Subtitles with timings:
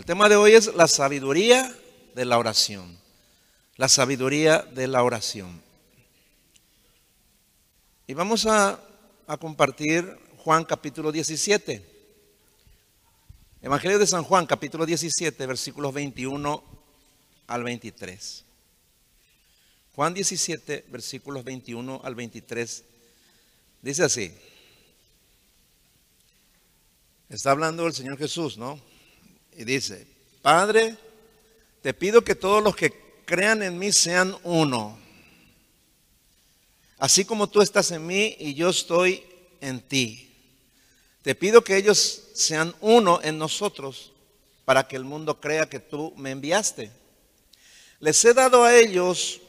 [0.00, 1.76] El tema de hoy es la sabiduría
[2.14, 2.98] de la oración.
[3.76, 5.60] La sabiduría de la oración.
[8.06, 8.80] Y vamos a,
[9.38, 11.84] compartir Juan capítulo 17.
[13.60, 16.64] Evangelio de San Juan capítulo 17, versículos 21
[17.46, 18.44] al 23.
[19.94, 22.84] Juan 17, versículos 21 al 23.
[23.82, 24.32] Dice así.
[27.28, 28.88] Está hablando el Señor Jesús, ¿no?
[29.56, 30.06] Y dice,
[30.42, 30.96] Padre,
[31.82, 32.92] te pido que todos los que
[33.24, 34.98] crean en mí sean uno.
[36.98, 39.24] Así como tú estás en mí y yo estoy
[39.60, 40.30] en ti.
[41.22, 44.12] Te pido que ellos sean uno en nosotros
[44.64, 46.90] para que el mundo crea que tú me enviaste.
[48.00, 49.40] Les he dado a ellos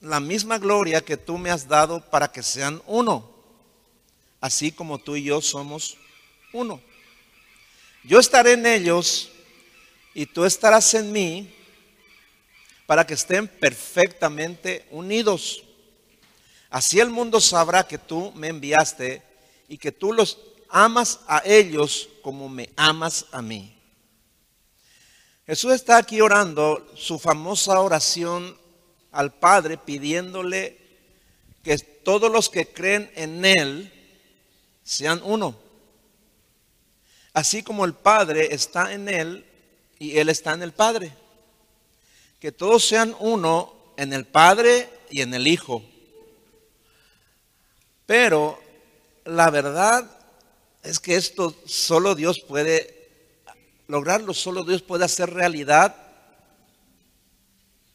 [0.00, 3.30] la misma gloria que tú me has dado para que sean uno,
[4.40, 5.96] así como tú y yo somos
[6.52, 6.80] uno.
[8.04, 9.30] Yo estaré en ellos
[10.12, 11.54] y tú estarás en mí
[12.86, 15.62] para que estén perfectamente unidos.
[16.68, 19.22] Así el mundo sabrá que tú me enviaste
[19.68, 23.78] y que tú los amas a ellos como me amas a mí.
[25.46, 28.56] Jesús está aquí orando su famosa oración
[29.12, 30.78] al Padre pidiéndole
[31.62, 33.92] que todos los que creen en Él
[34.82, 35.56] sean uno.
[37.32, 39.46] Así como el Padre está en Él
[39.98, 41.12] y Él está en el Padre.
[42.38, 45.82] Que todos sean uno en el Padre y en el Hijo.
[48.04, 48.60] Pero
[49.24, 50.10] la verdad
[50.82, 53.08] es que esto solo Dios puede
[53.86, 55.96] lograrlo, solo Dios puede hacer realidad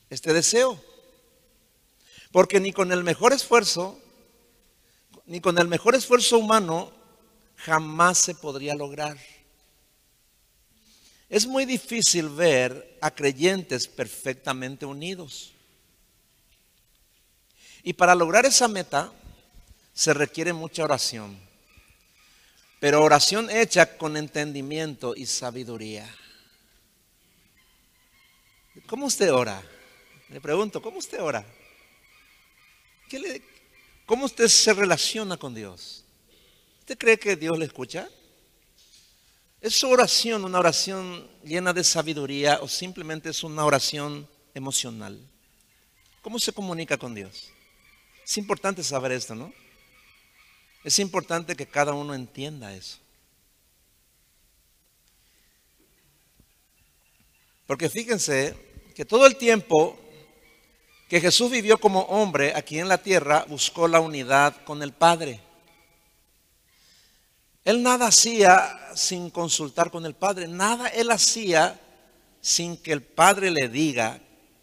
[0.10, 0.82] este deseo.
[2.32, 4.00] Porque ni con el mejor esfuerzo,
[5.26, 6.92] ni con el mejor esfuerzo humano,
[7.58, 9.18] jamás se podría lograr.
[11.30, 15.54] Es muy difícil ver a creyentes perfectamente unidos.
[17.84, 19.12] Y para lograr esa meta
[19.94, 21.38] se requiere mucha oración.
[22.80, 26.08] Pero oración hecha con entendimiento y sabiduría.
[28.86, 29.62] ¿Cómo usted ora?
[30.30, 31.46] Le pregunto, ¿cómo usted ora?
[34.06, 36.06] ¿Cómo usted se relaciona con Dios?
[36.88, 38.08] ¿Usted cree que Dios le escucha?
[39.60, 45.20] ¿Es su oración una oración llena de sabiduría o simplemente es una oración emocional?
[46.22, 47.50] ¿Cómo se comunica con Dios?
[48.24, 49.52] Es importante saber esto, ¿no?
[50.82, 53.00] Es importante que cada uno entienda eso.
[57.66, 58.56] Porque fíjense
[58.96, 60.00] que todo el tiempo
[61.10, 65.42] que Jesús vivió como hombre aquí en la tierra, buscó la unidad con el Padre.
[67.68, 71.78] Él nada hacía sin consultar con el Padre, nada él hacía
[72.40, 74.22] sin que el Padre le diga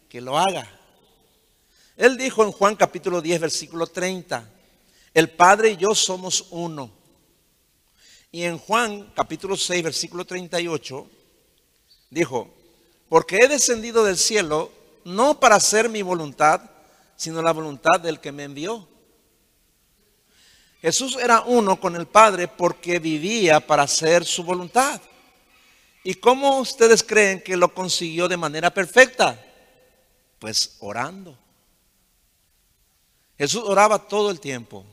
[0.09, 0.67] que lo haga.
[1.97, 4.49] Él dijo en Juan capítulo 10, versículo 30,
[5.13, 6.89] el Padre y yo somos uno.
[8.31, 11.07] Y en Juan capítulo 6, versículo 38,
[12.09, 12.49] dijo,
[13.07, 14.71] porque he descendido del cielo
[15.03, 16.59] no para hacer mi voluntad,
[17.15, 18.87] sino la voluntad del que me envió.
[20.85, 25.01] Jesús era uno con el Padre porque vivía para hacer su voluntad.
[26.03, 29.43] ¿Y cómo ustedes creen que lo consiguió de manera perfecta?
[30.37, 31.35] Pues orando.
[33.35, 34.85] Jesús oraba todo el tiempo.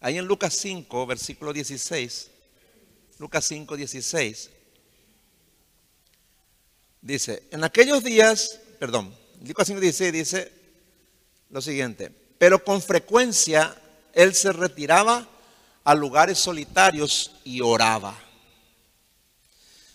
[0.00, 2.30] Ahí en Lucas 5, versículo 16.
[3.20, 4.50] Lucas 5, 16.
[7.00, 9.16] Dice, en aquellos días perdón,
[9.46, 10.52] Lucas 5.16 dice
[11.48, 13.74] lo siguiente, pero con frecuencia
[14.14, 15.26] él se retiraba
[15.84, 18.18] a lugares solitarios y oraba.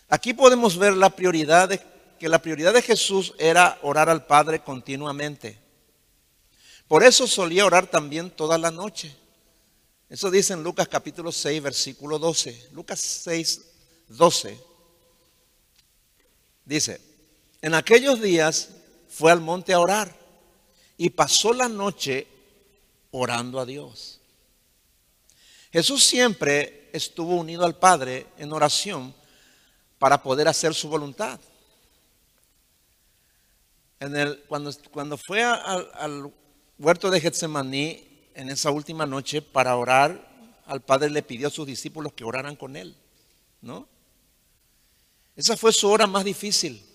[0.07, 1.81] Aquí podemos ver la prioridad de,
[2.19, 5.57] que la prioridad de Jesús era orar al Padre continuamente.
[6.87, 9.15] Por eso solía orar también toda la noche.
[10.09, 12.69] Eso dice en Lucas capítulo 6, versículo 12.
[12.71, 13.61] Lucas 6,
[14.09, 14.59] 12.
[16.65, 16.99] Dice,
[17.61, 18.69] en aquellos días
[19.07, 20.15] fue al monte a orar
[20.97, 22.27] y pasó la noche
[23.11, 24.19] orando a Dios.
[25.71, 29.13] Jesús siempre estuvo unido al Padre en oración
[29.99, 31.39] para poder hacer su voluntad.
[34.47, 36.33] Cuando, fue al, al
[36.77, 40.27] huerto de Getsemaní en esa última noche para orar,
[40.65, 42.95] al Padre le pidió a sus discípulos que oraran con él,
[43.61, 43.87] ¿no?
[45.35, 46.85] Esa fue su hora más difícil.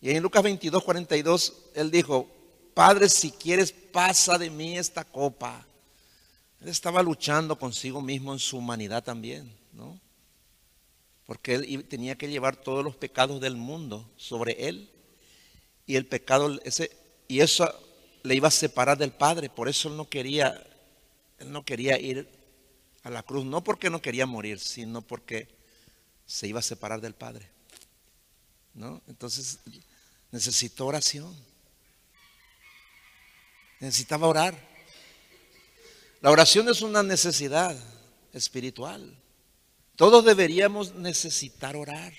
[0.00, 2.28] Y en Lucas 22, 42, él dijo,
[2.76, 5.64] Padre, si quieres, pasa de mí esta copa.
[6.60, 9.98] Él estaba luchando consigo mismo en su humanidad también, ¿no?
[11.24, 14.90] porque él tenía que llevar todos los pecados del mundo sobre él.
[15.86, 16.94] Y el pecado, ese,
[17.28, 17.66] y eso
[18.22, 19.48] le iba a separar del Padre.
[19.48, 20.62] Por eso él no quería,
[21.38, 22.28] él no quería ir
[23.04, 25.48] a la cruz, no porque no quería morir, sino porque
[26.26, 27.48] se iba a separar del Padre.
[28.74, 29.00] ¿No?
[29.08, 29.60] Entonces
[30.30, 31.34] necesitó oración.
[33.80, 34.54] Necesitaba orar.
[36.20, 37.76] La oración es una necesidad
[38.32, 39.16] espiritual.
[39.96, 42.12] Todos deberíamos necesitar orar.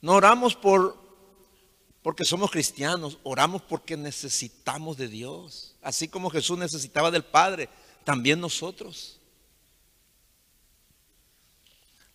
[0.00, 1.06] No oramos por
[2.02, 5.74] porque somos cristianos, oramos porque necesitamos de Dios.
[5.82, 7.68] Así como Jesús necesitaba del Padre,
[8.04, 9.18] también nosotros.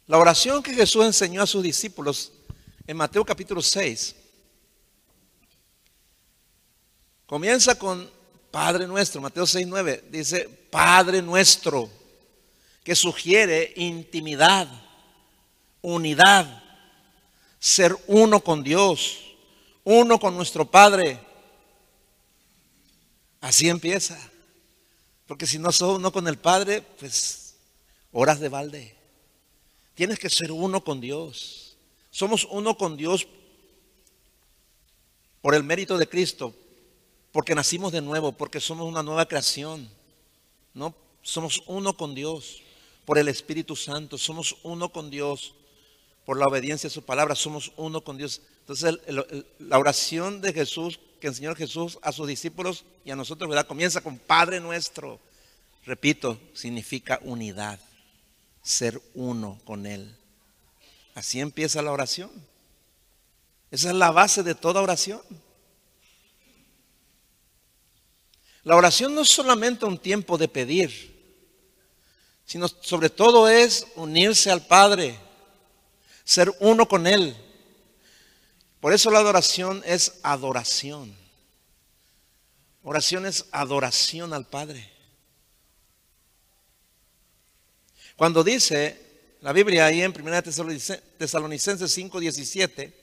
[0.07, 2.31] La oración que Jesús enseñó a sus discípulos
[2.87, 4.15] en Mateo capítulo 6
[7.25, 8.09] comienza con
[8.51, 11.89] Padre nuestro, Mateo 6, 9, dice Padre nuestro,
[12.83, 14.67] que sugiere intimidad,
[15.81, 16.61] unidad,
[17.59, 19.31] ser uno con Dios
[19.83, 21.19] uno con nuestro Padre.
[23.39, 24.19] Así empieza.
[25.25, 27.55] Porque si no sos uno con el Padre, pues
[28.11, 28.95] horas de balde.
[29.95, 31.77] Tienes que ser uno con Dios.
[32.11, 33.27] Somos uno con Dios
[35.41, 36.53] por el mérito de Cristo,
[37.31, 39.89] porque nacimos de nuevo, porque somos una nueva creación.
[40.73, 42.61] No, somos uno con Dios
[43.05, 45.55] por el Espíritu Santo, somos uno con Dios
[46.25, 48.41] por la obediencia a su palabra, somos uno con Dios.
[48.59, 48.99] Entonces,
[49.59, 53.67] la oración de Jesús, que enseñó Jesús a sus discípulos y a nosotros, ¿verdad?
[53.67, 55.19] Comienza con Padre nuestro.
[55.85, 57.79] Repito, significa unidad,
[58.61, 60.15] ser uno con Él.
[61.15, 62.29] Así empieza la oración.
[63.71, 65.21] Esa es la base de toda oración.
[68.63, 71.11] La oración no es solamente un tiempo de pedir,
[72.45, 75.17] sino sobre todo es unirse al Padre,
[76.23, 77.35] ser uno con Él.
[78.79, 81.15] Por eso la adoración es adoración.
[82.83, 84.91] Oración es adoración al Padre.
[88.15, 88.99] Cuando dice
[89.41, 92.93] la Biblia ahí en 1 Tesalonicenses 5:17,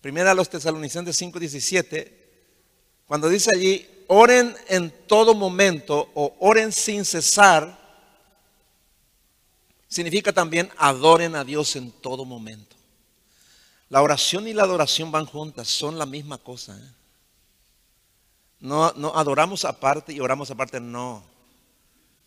[0.00, 2.12] Primera a los Tesalonicenses 5:17,
[3.06, 7.78] cuando dice allí, oren en todo momento o oren sin cesar,
[9.88, 12.76] significa también adoren a Dios en todo momento.
[13.88, 16.76] La oración y la adoración van juntas, son la misma cosa.
[16.76, 16.90] ¿eh?
[18.60, 21.22] No, no adoramos aparte y oramos aparte, no.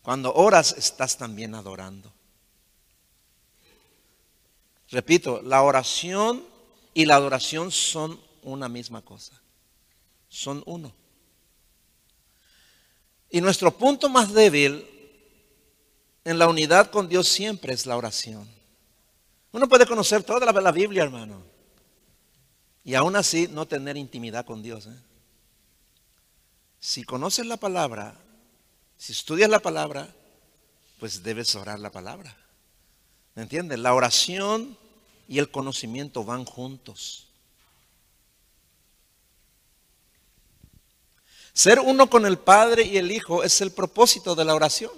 [0.02, 2.12] Cuando oras estás también adorando.
[4.90, 6.42] Repito, la oración
[6.94, 9.38] y la adoración son una misma cosa.
[10.28, 10.92] Son uno.
[13.30, 14.86] Y nuestro punto más débil
[16.24, 18.48] en la unidad con Dios siempre es la oración.
[19.52, 21.42] Uno puede conocer toda la, Biblia, hermano.
[22.84, 24.86] Y aún así no tener intimidad con Dios.
[24.86, 24.96] ¿eh?
[26.80, 28.14] Si conoces la palabra,
[28.96, 30.14] si estudias la palabra,
[30.98, 32.36] pues debes orar la palabra.
[33.34, 33.78] ¿Me entiendes?
[33.78, 34.76] La oración
[35.28, 37.27] y el conocimiento van juntos.
[41.58, 44.92] Ser uno con el Padre y el Hijo es el propósito de la oración.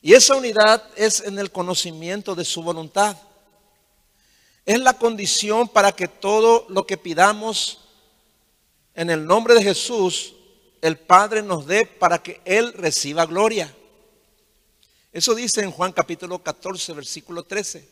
[0.00, 3.18] Y esa unidad es en el conocimiento de su voluntad.
[4.64, 7.82] Es la condición para que todo lo que pidamos
[8.94, 10.32] en el nombre de Jesús,
[10.80, 13.76] el Padre nos dé para que Él reciba gloria.
[15.12, 17.86] Eso dice en Juan capítulo 14, versículo 13.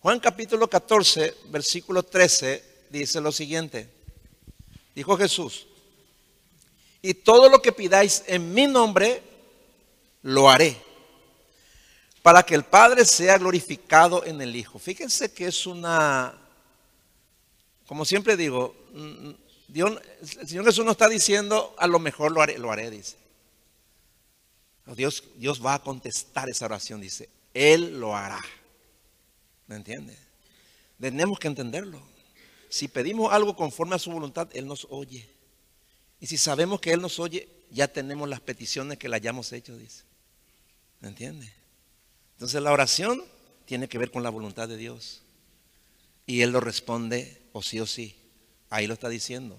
[0.00, 3.88] Juan capítulo 14, versículo 13 dice lo siguiente.
[4.94, 5.67] Dijo Jesús,
[7.02, 9.22] y todo lo que pidáis en mi nombre,
[10.22, 10.88] lo haré
[12.28, 14.78] para que el Padre sea glorificado en el Hijo.
[14.78, 16.34] Fíjense que es una,
[17.86, 19.30] como siempre digo, mm,
[19.68, 19.98] Dios,
[20.38, 23.16] el Señor Jesús no está diciendo, a lo mejor lo haré, lo haré, dice.
[24.94, 28.42] Dios, Dios va a contestar esa oración, dice, Él lo hará.
[29.66, 30.14] ¿Me entiende?
[31.00, 32.00] Tenemos que entenderlo.
[32.70, 35.28] Si pedimos algo conforme a su voluntad, Él nos oye.
[36.20, 39.76] Y si sabemos que Él nos oye, ya tenemos las peticiones que le hayamos hecho,
[39.76, 40.04] dice.
[41.00, 41.52] ¿Me entiende?
[42.34, 43.22] Entonces la oración
[43.66, 45.22] tiene que ver con la voluntad de Dios.
[46.26, 48.16] Y Él lo responde o sí o sí.
[48.70, 49.58] Ahí lo está diciendo.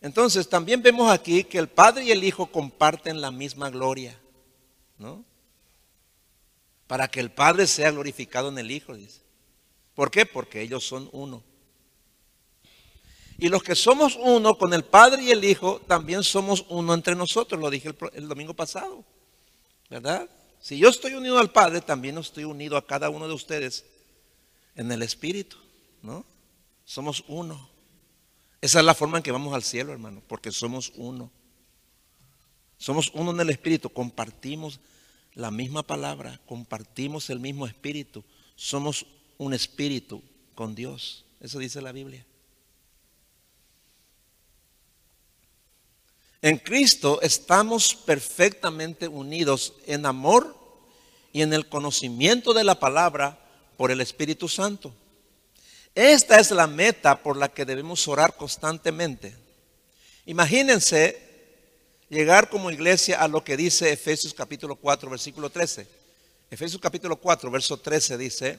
[0.00, 4.18] Entonces también vemos aquí que el Padre y el Hijo comparten la misma gloria.
[4.98, 5.24] ¿No?
[6.86, 9.20] Para que el Padre sea glorificado en el Hijo, dice.
[9.94, 10.26] ¿Por qué?
[10.26, 11.42] Porque ellos son uno.
[13.38, 17.16] Y los que somos uno con el Padre y el Hijo, también somos uno entre
[17.16, 17.60] nosotros.
[17.60, 19.04] Lo dije el, domingo pasado.
[19.90, 20.28] ¿Verdad?
[20.60, 23.84] Si yo estoy unido al Padre, también estoy unido a cada uno de ustedes
[24.76, 25.56] en el Espíritu,
[26.02, 26.24] ¿no?
[26.84, 27.68] Somos uno.
[28.60, 31.30] Esa es la forma en que vamos al cielo, hermano, porque somos uno.
[32.78, 34.80] Somos uno en el Espíritu, compartimos
[35.34, 38.24] la misma palabra, compartimos el mismo Espíritu,
[38.56, 40.22] somos un Espíritu
[40.54, 41.24] con Dios.
[41.40, 42.24] Eso dice la Biblia.
[46.44, 50.54] En Cristo estamos perfectamente unidos en amor
[51.32, 53.38] y en el conocimiento de la palabra
[53.78, 54.92] por el Espíritu Santo.
[55.94, 59.34] Esta es la meta por la que debemos orar constantemente.
[60.26, 61.18] Imagínense
[62.10, 65.86] llegar como iglesia a lo que dice Efesios capítulo 4, versículo 13.
[66.50, 68.58] Efesios capítulo 4, verso 13 dice,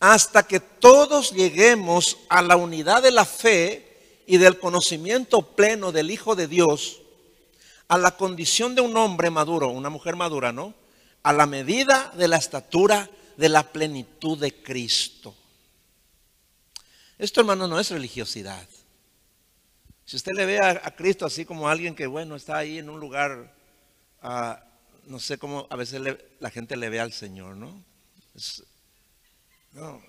[0.00, 3.91] hasta que todos lleguemos a la unidad de la fe
[4.32, 7.02] y del conocimiento pleno del Hijo de Dios
[7.88, 10.72] a la condición de un hombre maduro, una mujer madura, ¿no?
[11.22, 15.34] A la medida de la estatura de la plenitud de Cristo.
[17.18, 18.66] Esto, hermano, no es religiosidad.
[20.06, 23.00] Si usted le ve a, Cristo así como alguien que, bueno, está ahí en un
[23.00, 23.54] lugar,
[24.22, 24.64] ah,
[25.08, 26.00] no sé cómo a veces
[26.40, 27.84] la gente le ve al Señor, ¿no?
[29.72, 30.02] no,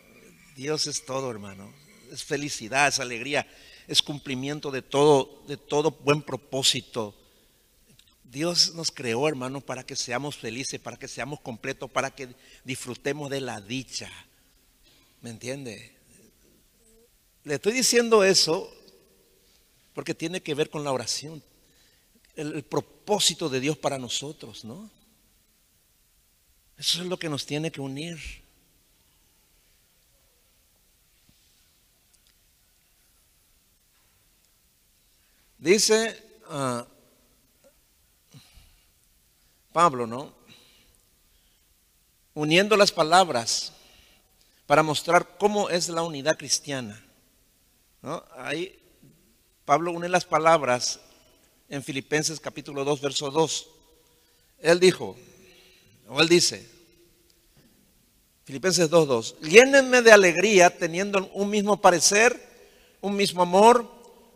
[0.55, 1.73] Dios es todo, hermano.
[2.09, 3.45] Es felicidad, es alegría
[3.87, 7.15] es cumplimiento de todo, de todo buen propósito.
[8.23, 12.29] Dios nos creó, hermano, para que seamos felices, para que seamos completos, para que
[12.63, 14.09] disfrutemos de la dicha.
[15.21, 15.95] ¿Me entiende?
[17.43, 18.73] Le estoy diciendo eso
[19.93, 21.43] porque tiene que ver con la oración,
[22.35, 24.89] el, el propósito de Dios para nosotros, ¿no?
[26.77, 28.42] Eso es lo que nos tiene que unir.
[35.63, 36.85] Dice ah,
[39.71, 40.33] Pablo, ¿no?
[42.33, 43.71] Uniendo las palabras
[44.65, 47.01] para mostrar cómo es la unidad cristiana.
[48.01, 48.25] ¿no?
[48.35, 48.77] Ahí
[49.63, 50.99] Pablo une las palabras
[51.69, 53.69] en Filipenses capítulo 2, verso 2.
[54.59, 55.15] Él dijo,
[56.09, 56.69] o él dice,
[58.43, 62.37] Filipenses 2, 2, llénenme de alegría teniendo un mismo parecer,
[62.99, 63.92] un mismo amor,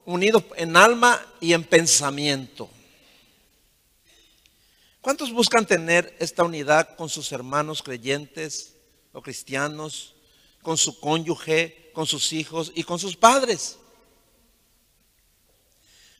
[0.07, 2.69] unidos en alma y en pensamiento.
[5.01, 8.73] ¿Cuántos buscan tener esta unidad con sus hermanos creyentes
[9.11, 10.15] o cristianos,
[10.61, 13.77] con su cónyuge, con sus hijos y con sus padres?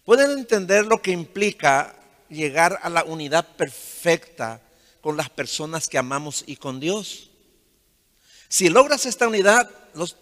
[0.04, 1.96] ¿Pueden entender lo que implica
[2.30, 4.62] llegar a la unidad perfecta
[5.00, 7.30] con las personas que amamos y con Dios?
[8.50, 9.70] Si logras esta unidad,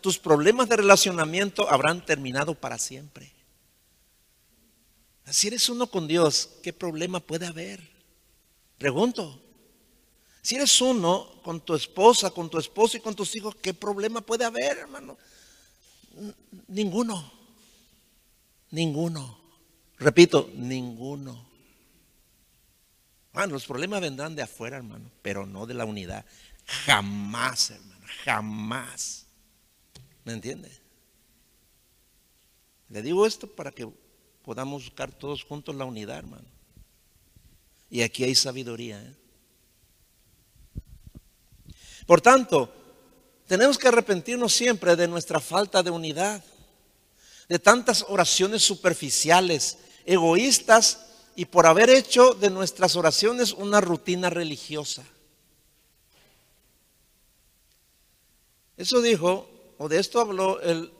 [0.01, 3.34] tus problemas de relacionamiento habrán terminado para siempre.
[5.29, 7.81] Si eres uno con Dios, ¿qué problema puede haber?
[8.77, 9.41] Pregunto.
[10.41, 14.21] Si eres uno con tu esposa, con tu esposo y con tus hijos, ¿qué problema
[14.21, 15.17] puede haber, hermano?
[16.67, 17.31] Ninguno.
[18.69, 19.39] Ninguno.
[19.97, 21.49] Repito, ninguno.
[23.33, 26.25] Bueno, los problemas vendrán de afuera, hermano, pero no de la unidad.
[26.85, 29.25] Jamás, hermano, jamás.
[30.23, 30.71] ¿Me entiende?
[32.89, 33.91] Le digo esto para que
[34.45, 36.45] podamos buscar todos juntos la unidad, hermano.
[37.89, 39.01] Y aquí hay sabiduría.
[39.01, 39.13] ¿eh?
[42.05, 42.71] Por tanto,
[43.47, 46.43] tenemos que arrepentirnos siempre de nuestra falta de unidad,
[47.49, 55.03] de tantas oraciones superficiales, egoístas y por haber hecho de nuestras oraciones una rutina religiosa.
[58.77, 59.49] Eso dijo,
[59.79, 60.91] o de esto habló el,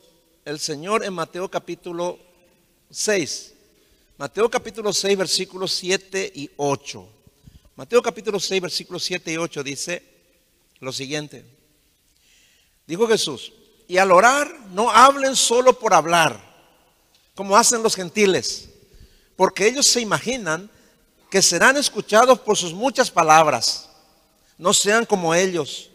[0.46, 2.18] el Señor en Mateo capítulo
[2.96, 3.52] 6.
[4.18, 7.10] Mateo capítulo 6, versículos 7 y 8.
[7.76, 10.02] Mateo capítulo 6, versículos 7 y 8 dice
[10.80, 11.44] lo siguiente.
[12.88, 13.52] Dijo Jesús,
[13.90, 16.40] y al orar no hablen solo por hablar,
[17.36, 18.70] como hacen los gentiles,
[19.36, 20.72] porque ellos se imaginan
[21.30, 23.90] que serán escuchados por sus muchas palabras.
[24.58, 25.90] No sean como ellos,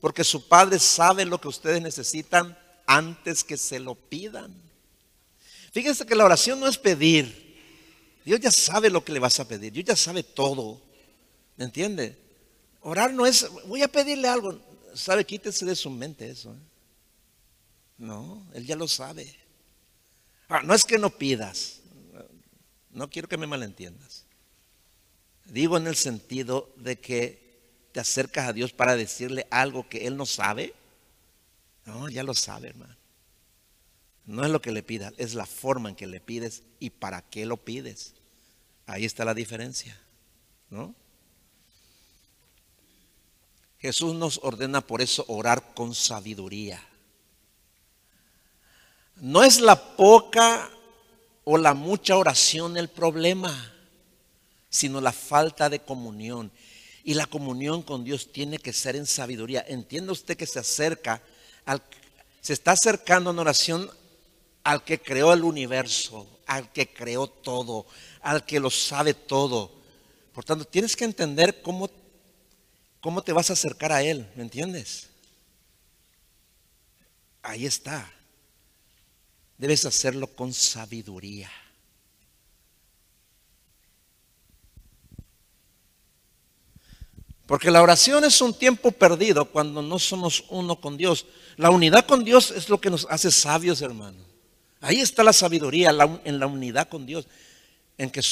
[0.00, 4.69] porque su Padre sabe lo que ustedes necesitan antes que se lo pidan.
[5.70, 7.50] Fíjense que la oración no es pedir.
[8.24, 9.72] Dios ya sabe lo que le vas a pedir.
[9.72, 10.80] Dios ya sabe todo.
[11.56, 12.18] ¿Me entiende?
[12.80, 14.58] Orar no es, voy a pedirle algo.
[14.94, 15.24] ¿Sabe?
[15.24, 16.52] Quítese de su mente eso.
[16.52, 16.58] ¿eh?
[17.98, 19.36] No, Él ya lo sabe.
[20.48, 21.80] Ah, no es que no pidas.
[22.90, 24.24] No quiero que me malentiendas.
[25.44, 30.16] Digo en el sentido de que te acercas a Dios para decirle algo que Él
[30.16, 30.74] no sabe.
[31.84, 32.99] No, ya lo sabe, hermano.
[34.30, 37.20] No es lo que le pidas, es la forma en que le pides y para
[37.20, 38.14] qué lo pides.
[38.86, 40.00] Ahí está la diferencia,
[40.70, 40.94] ¿no?
[43.80, 46.80] Jesús nos ordena por eso orar con sabiduría.
[49.16, 50.70] No es la poca
[51.42, 53.74] o la mucha oración el problema,
[54.68, 56.52] sino la falta de comunión.
[57.02, 59.64] Y la comunión con Dios tiene que ser en sabiduría.
[59.66, 61.20] Entiende usted que se acerca,
[61.64, 61.82] al,
[62.40, 63.90] se está acercando en oración
[64.64, 67.86] al que creó el universo, al que creó todo,
[68.20, 69.72] al que lo sabe todo.
[70.32, 71.90] Por tanto, tienes que entender cómo,
[73.00, 75.08] cómo te vas a acercar a Él, ¿me entiendes?
[77.42, 78.10] Ahí está.
[79.56, 81.50] Debes hacerlo con sabiduría.
[87.46, 91.26] Porque la oración es un tiempo perdido cuando no somos uno con Dios.
[91.56, 94.29] La unidad con Dios es lo que nos hace sabios, hermano.
[94.80, 95.90] Ahí está la sabiduría,
[96.24, 97.26] en la unidad con Dios,
[97.98, 98.22] en que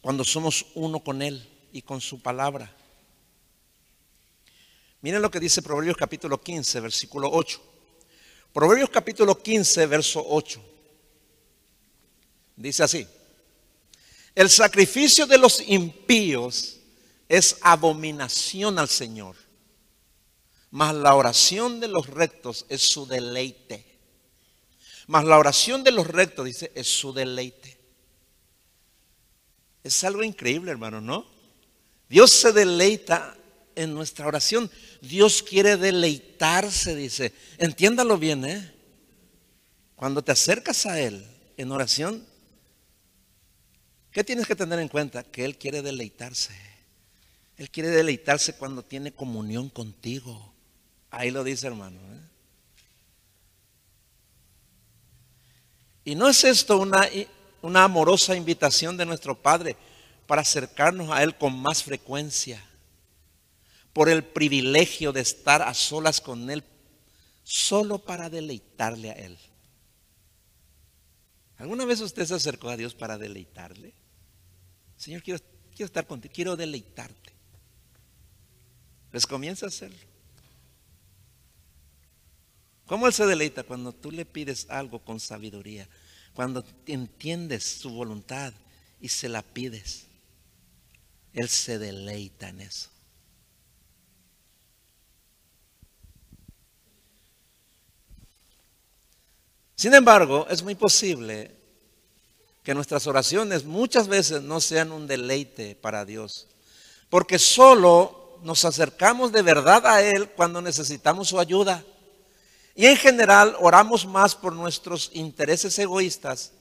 [0.00, 2.74] cuando somos uno con Él y con su palabra.
[5.02, 7.60] Miren lo que dice Proverbios capítulo 15, versículo 8.
[8.52, 10.62] Proverbios capítulo 15, verso 8.
[12.56, 13.06] Dice así,
[14.34, 16.78] el sacrificio de los impíos
[17.28, 19.36] es abominación al Señor,
[20.70, 23.89] mas la oración de los rectos es su deleite.
[25.10, 27.76] Mas la oración de los rectos, dice, es su deleite.
[29.82, 31.26] Es algo increíble, hermano, ¿no?
[32.08, 33.36] Dios se deleita
[33.74, 34.70] en nuestra oración.
[35.00, 37.32] Dios quiere deleitarse, dice.
[37.58, 38.72] Entiéndalo bien, ¿eh?
[39.96, 41.26] Cuando te acercas a Él
[41.56, 42.24] en oración,
[44.12, 45.22] ¿Qué tienes que tener en cuenta?
[45.22, 46.52] Que Él quiere deleitarse.
[47.56, 50.52] Él quiere deleitarse cuando tiene comunión contigo.
[51.10, 52.00] Ahí lo dice hermano.
[52.00, 52.29] ¿eh?
[56.04, 57.08] Y no es esto una,
[57.62, 59.76] una amorosa invitación de nuestro Padre
[60.26, 62.64] para acercarnos a Él con más frecuencia,
[63.92, 66.64] por el privilegio de estar a solas con Él,
[67.42, 69.38] solo para deleitarle a Él.
[71.58, 73.92] ¿Alguna vez usted se acercó a Dios para deleitarle?
[74.96, 75.40] Señor, quiero,
[75.74, 77.34] quiero estar contigo, quiero deleitarte.
[79.10, 80.09] Pues comienza a hacerlo.
[82.90, 83.62] ¿Cómo Él se deleita?
[83.62, 85.88] Cuando tú le pides algo con sabiduría,
[86.34, 88.52] cuando entiendes su voluntad
[89.00, 90.06] y se la pides.
[91.32, 92.88] Él se deleita en eso.
[99.76, 101.54] Sin embargo, es muy posible
[102.64, 106.48] que nuestras oraciones muchas veces no sean un deleite para Dios.
[107.08, 111.84] Porque solo nos acercamos de verdad a Él cuando necesitamos su ayuda.
[112.74, 116.52] Y en general oramos más por nuestros intereses egoístas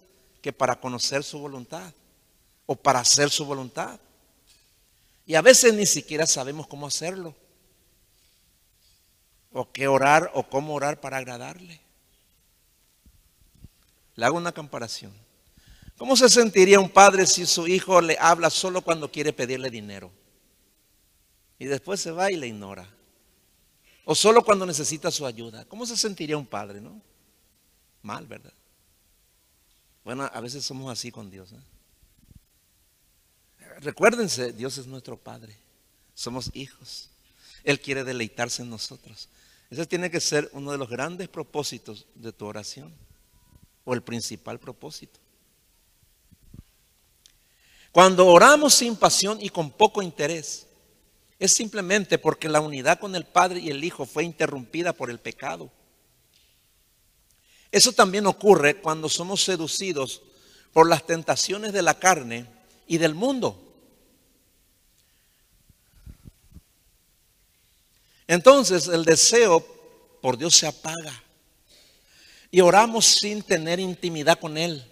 [0.41, 1.93] que para conocer su voluntad
[2.65, 3.99] o para hacer su voluntad.
[5.25, 7.35] Y a veces ni siquiera sabemos cómo hacerlo.
[9.51, 11.79] O qué orar o cómo orar para agradarle.
[14.15, 15.13] Le hago una comparación.
[15.97, 20.11] ¿Cómo se sentiría un padre si su hijo le habla solo cuando quiere pedirle dinero?
[21.57, 22.87] Y después se va y le ignora.
[24.11, 25.65] O solo cuando necesita su ayuda.
[25.65, 26.99] ¿Cómo se sentiría un padre, no?
[28.01, 28.51] Mal, ¿verdad?
[30.03, 31.51] Bueno, a veces somos así con Dios.
[33.81, 35.55] Recuérdense, Dios es nuestro Padre.
[36.15, 37.11] Somos hijos.
[37.63, 39.29] Él quiere deleitarse en nosotros.
[39.69, 42.91] Ese tiene que ser uno de los grandes propósitos de tu oración.
[43.85, 45.19] O el principal propósito.
[47.91, 50.65] Cuando oramos sin pasión y con poco interés,
[51.39, 55.19] es simplemente porque la unidad con el Padre y el Hijo fue interrumpida por el
[55.19, 55.71] pecado.
[57.71, 60.21] Eso también ocurre cuando somos seducidos
[60.73, 62.45] por las tentaciones de la carne
[62.87, 63.65] y del mundo.
[68.27, 69.65] Entonces el deseo
[70.21, 71.23] por Dios se apaga
[72.51, 74.83] y oramos sin tener intimidad con Él.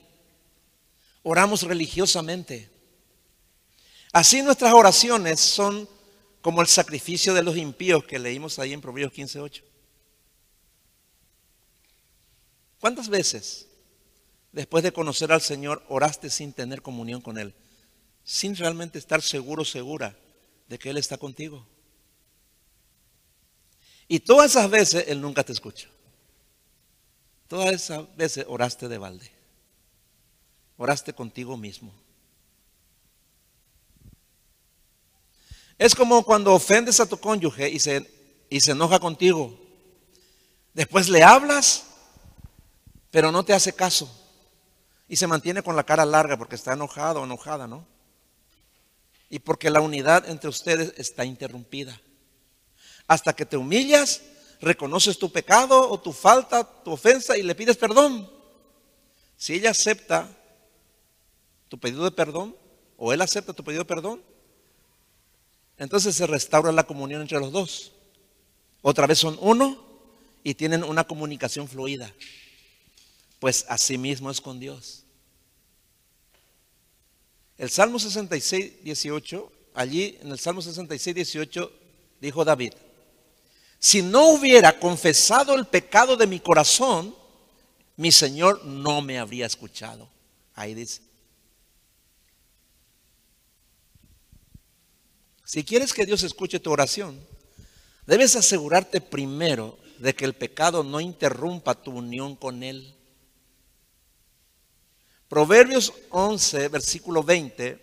[1.23, 2.69] Oramos religiosamente.
[4.13, 5.87] Así nuestras oraciones son
[6.47, 9.63] como el sacrificio de los impíos que leímos ahí en Proverbios 15:8.
[12.79, 13.67] ¿Cuántas veces
[14.53, 17.53] después de conocer al Señor oraste sin tener comunión con Él?
[18.23, 20.17] Sin realmente estar seguro, segura
[20.69, 21.67] de que Él está contigo.
[24.07, 25.89] Y todas esas veces Él nunca te escucha.
[27.49, 29.29] Todas esas veces oraste de balde.
[30.77, 31.93] Oraste contigo mismo.
[35.77, 38.09] Es como cuando ofendes a tu cónyuge y se,
[38.49, 39.57] y se enoja contigo.
[40.73, 41.85] Después le hablas,
[43.11, 44.09] pero no te hace caso.
[45.07, 47.85] Y se mantiene con la cara larga porque está enojado o enojada, ¿no?
[49.29, 51.99] Y porque la unidad entre ustedes está interrumpida.
[53.09, 54.21] hasta que te humillas,
[54.59, 58.29] reconoces tu pecado o tu falta, tu ofensa y le pides perdón.
[59.37, 60.27] Si ella acepta
[61.69, 62.55] tu pedido de perdón,
[62.97, 64.21] o él acepta tu pedido de perdón,
[65.77, 67.91] entonces se restaura la comunión entre los dos.
[68.81, 69.83] Otra vez son uno
[70.43, 72.13] y tienen una comunicación fluida.
[73.39, 75.03] Pues así mismo es con Dios.
[77.57, 81.71] El Salmo 66, 18, allí en el Salmo 66, 18
[82.21, 82.73] dijo David,
[83.79, 87.15] si no hubiera confesado el pecado de mi corazón,
[87.95, 90.09] mi Señor no me habría escuchado.
[90.55, 91.06] Ahí dice.
[95.47, 97.17] Si quieres que Dios escuche tu oración,
[98.05, 102.93] debes asegurarte primero de que el pecado no interrumpa tu unión con Él.
[105.29, 107.79] Proverbios 11, versículo 20,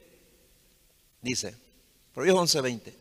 [1.22, 1.56] dice,
[2.12, 2.98] Proverbios 11, 20,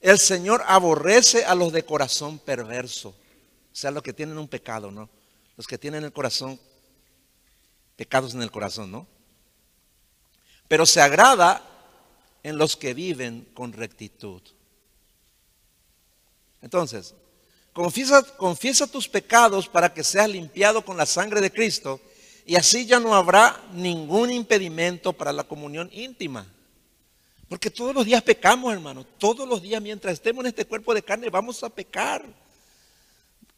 [0.00, 3.16] el Señor aborrece a los de corazón perverso, o
[3.72, 5.10] sea, los que tienen un pecado, ¿no?
[5.56, 6.56] Los que tienen el corazón,
[7.96, 9.08] pecados en el corazón, ¿no?
[10.68, 11.68] Pero se agrada
[12.42, 14.42] en los que viven con rectitud.
[16.60, 17.14] Entonces,
[17.72, 22.00] confiesa, tus pecados para que seas limpiado con la sangre de Cristo
[22.44, 26.46] y así ya no habrá ningún impedimento para la comunión íntima.
[27.48, 29.04] Porque todos los días pecamos, hermano.
[29.18, 32.24] Todos los días, mientras estemos en este cuerpo de carne, vamos a pecar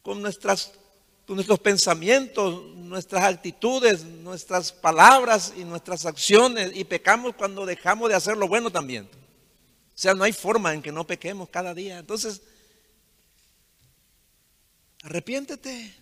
[0.01, 0.73] con nuestras
[1.27, 8.37] nuestros pensamientos, nuestras actitudes, nuestras palabras y nuestras acciones y pecamos cuando dejamos de hacer
[8.37, 9.05] lo bueno también.
[9.05, 11.97] O sea, no hay forma en que no pequemos cada día.
[11.97, 12.41] Entonces,
[15.01, 15.93] arrepiéntete,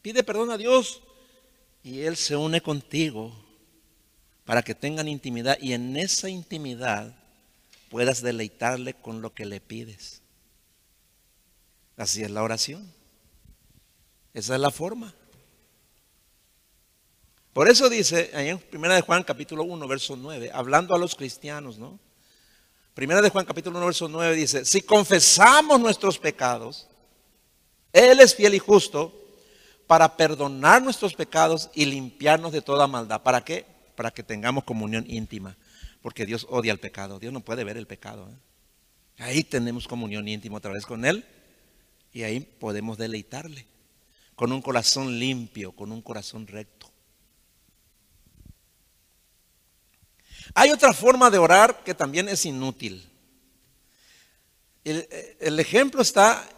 [0.00, 1.02] pide perdón a Dios
[1.82, 3.34] y Él se une contigo
[4.44, 7.14] para que tengan intimidad y en esa intimidad
[7.90, 10.22] puedas deleitarle con lo que le pides.
[11.96, 12.99] Así es la oración.
[14.32, 15.12] Esa es la forma.
[17.52, 21.78] Por eso dice en 1 de Juan capítulo 1, verso 9, hablando a los cristianos,
[21.78, 21.98] ¿no?
[22.94, 26.86] Primera de Juan capítulo 1, verso 9 dice, si confesamos nuestros pecados,
[27.92, 29.12] Él es fiel y justo
[29.86, 33.22] para perdonar nuestros pecados y limpiarnos de toda maldad.
[33.22, 33.66] ¿Para qué?
[33.96, 35.56] Para que tengamos comunión íntima.
[36.02, 37.18] Porque Dios odia el pecado.
[37.18, 38.28] Dios no puede ver el pecado.
[38.30, 39.24] ¿eh?
[39.24, 41.24] Ahí tenemos comunión íntima otra vez con Él
[42.12, 43.66] y ahí podemos deleitarle
[44.40, 46.90] con un corazón limpio, con un corazón recto.
[50.54, 53.06] Hay otra forma de orar que también es inútil.
[54.82, 56.48] El, ejemplo está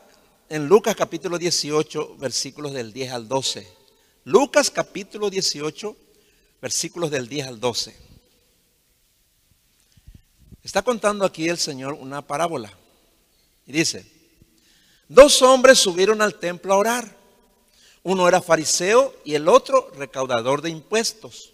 [0.49, 3.67] en Lucas capítulo 18, versículos del 10 al 12.
[4.27, 5.97] Lucas capítulo 18,
[6.61, 7.97] versículos del 10 al 12.
[10.63, 12.73] Está contando aquí el Señor una parábola.
[13.67, 14.07] Y dice,
[15.09, 17.22] dos hombres subieron al templo a orar
[18.03, 21.53] uno era fariseo y el otro recaudador de impuestos.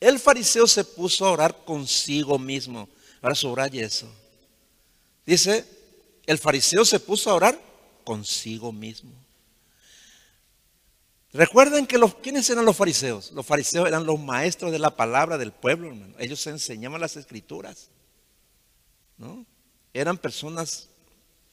[0.00, 2.88] El fariseo se puso a orar consigo mismo.
[3.22, 4.08] Ahora subraya eso.
[5.24, 5.64] Dice,
[6.26, 7.60] el fariseo se puso a orar
[8.04, 9.12] consigo mismo.
[11.32, 13.30] Recuerden que los, ¿quiénes eran los fariseos?
[13.32, 16.14] Los fariseos eran los maestros de la palabra del pueblo, hermano.
[16.18, 17.90] Ellos se enseñaban las escrituras.
[19.18, 19.46] ¿no?
[19.92, 20.88] Eran personas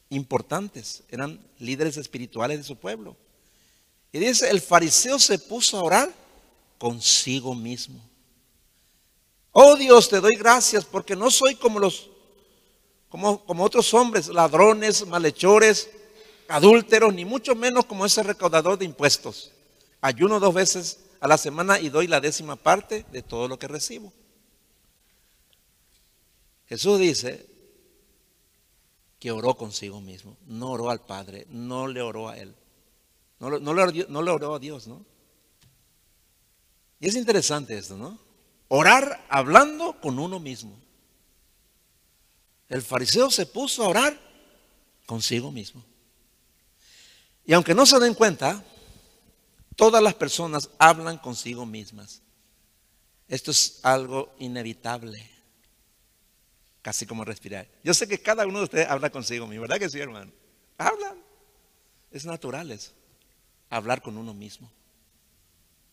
[0.10, 3.17] importantes, eran líderes espirituales de su pueblo.
[4.13, 6.13] Y dice, el fariseo se puso a orar
[6.78, 7.99] consigo mismo.
[9.52, 12.10] Oh Dios, te doy gracias porque no soy como los
[13.10, 15.89] como, como otros hombres, ladrones, malhechores,
[16.47, 19.52] adúlteros, ni mucho menos como ese recaudador de impuestos.
[20.02, 23.67] Ayuno dos veces a la semana y doy la décima parte de todo lo que
[23.67, 24.12] recibo.
[26.67, 27.45] Jesús dice
[29.19, 32.56] que oró consigo mismo, no oró al Padre, no le oró a Él.
[33.39, 35.06] No, le, oró a Dios, ¿no?
[37.00, 38.17] Y es interesante esto, ¿no?
[38.69, 40.80] Orar hablando con uno mismo.
[42.69, 44.17] El fariseo se puso a orar
[45.06, 45.84] consigo mismo.
[47.46, 48.63] Y aunque no se den cuenta,
[49.76, 52.22] todas las personas hablan consigo mismas.
[53.28, 55.30] Esto es algo inevitable.
[56.82, 57.67] Casi como respirar.
[57.84, 60.32] Yo sé que cada uno de ustedes habla consigo mismo, ¿verdad que sí, hermano?
[60.78, 61.22] Hablan.
[62.12, 63.03] Es natural eso
[63.76, 64.72] hablar con uno mismo.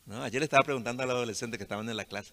[0.08, 2.32] Ayer le estaba preguntando al adolescente que estaban en la clase.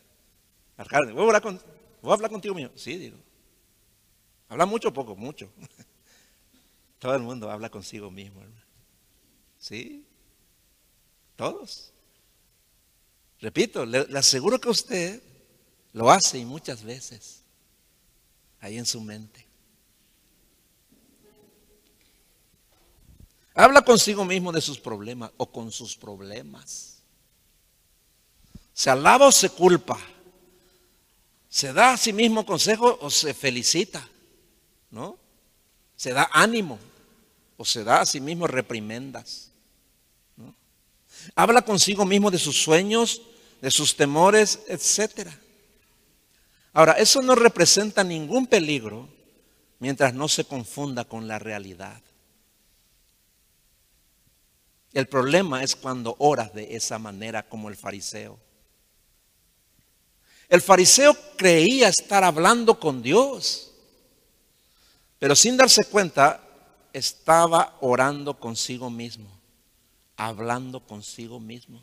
[0.77, 1.61] ¿voy a hablar, con,
[2.01, 2.71] ¿voy a hablar contigo mío?
[2.75, 3.17] Sí, digo.
[4.49, 5.15] ¿Habla mucho o poco?
[5.15, 5.49] Mucho.
[6.99, 8.65] Todo el mundo habla consigo mismo, hermano.
[9.59, 10.05] ¿Sí?
[11.35, 11.93] Todos.
[13.39, 15.21] Repito, le, le aseguro que usted
[15.93, 17.43] lo hace y muchas veces
[18.59, 19.46] ahí en su mente.
[23.59, 26.99] Habla consigo mismo de sus problemas o con sus problemas.
[28.71, 29.97] Se alaba o se culpa.
[31.49, 34.07] Se da a sí mismo consejo o se felicita.
[34.91, 35.17] ¿No?
[35.95, 36.77] Se da ánimo
[37.57, 39.49] o se da a sí mismo reprimendas.
[41.35, 43.23] Habla consigo mismo de sus sueños,
[43.59, 45.35] de sus temores, etcétera.
[46.73, 49.09] Ahora, eso no representa ningún peligro
[49.79, 52.03] mientras no se confunda con la realidad.
[54.93, 58.39] El problema es cuando oras de esa manera como el fariseo.
[60.49, 63.71] El fariseo creía estar hablando con Dios,
[65.19, 66.41] pero sin darse cuenta
[66.93, 69.29] estaba orando consigo mismo,
[70.15, 71.81] hablando consigo mismo.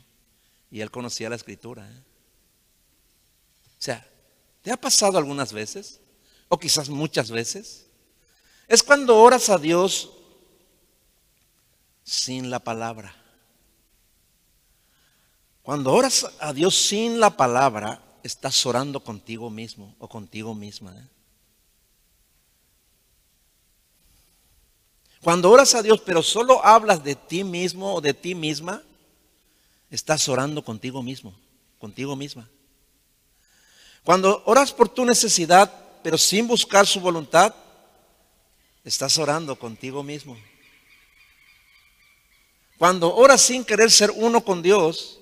[0.71, 1.89] Y él conocía la escritura.
[1.89, 2.03] ¿eh?
[3.79, 4.05] O sea,
[4.63, 6.01] ¿te ha pasado algunas veces?
[6.49, 7.87] O quizás muchas veces.
[8.67, 10.11] Es cuando oras a Dios
[12.05, 13.17] sin la palabra.
[15.63, 20.95] Cuando oras a Dios sin la palabra, estás orando contigo mismo o contigo misma.
[20.95, 21.09] ¿eh?
[25.23, 28.83] Cuando oras a Dios, pero solo hablas de ti mismo o de ti misma,
[29.91, 31.35] estás orando contigo mismo,
[31.79, 32.47] contigo misma.
[34.05, 37.55] Cuando oras por tu necesidad, pero sin buscar su voluntad,
[38.85, 40.37] estás orando contigo mismo.
[42.85, 45.19] Cuando oras sin querer ser uno con Dios,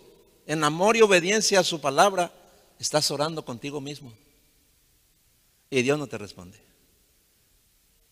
[0.49, 2.33] en amor y obediencia a su palabra,
[2.81, 4.13] estás orando contigo mismo.
[5.71, 6.59] Y Dios no te responde.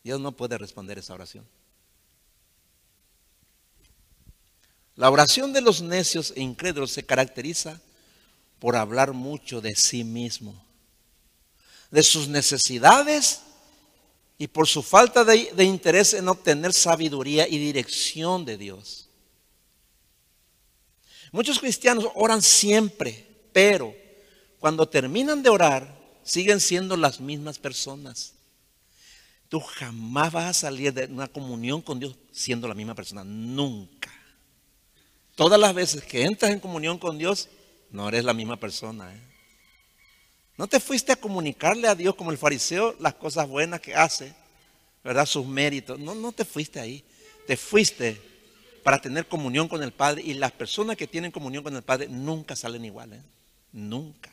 [0.04, 1.44] Dios no puede responder esa oración.
[4.94, 7.80] La oración de los necios e incrédulos se caracteriza
[8.60, 10.64] por hablar mucho de sí mismo,
[11.90, 13.40] de sus necesidades
[14.38, 19.08] y por su falta de, de, interés en obtener sabiduría y dirección de Dios.
[21.32, 23.94] Muchos cristianos oran siempre, pero
[24.58, 28.34] cuando terminan de orar, siguen siendo las mismas personas.
[29.48, 34.10] Tú jamás vas a salir de una comunión con Dios siendo la misma persona, nunca.
[35.34, 37.48] Todas las veces que entras en comunión con Dios,
[37.90, 39.12] no eres la misma persona.
[39.14, 39.20] ¿eh?
[40.56, 44.34] No te fuiste a comunicarle a Dios como el fariseo las cosas buenas que hace,
[45.02, 45.26] ¿verdad?
[45.26, 45.98] Sus méritos.
[45.98, 47.02] No, no te fuiste ahí.
[47.46, 48.20] Te fuiste
[48.82, 52.08] para tener comunión con el Padre y las personas que tienen comunión con el Padre
[52.08, 53.20] nunca salen iguales.
[53.20, 53.26] ¿eh?
[53.72, 54.30] Nunca.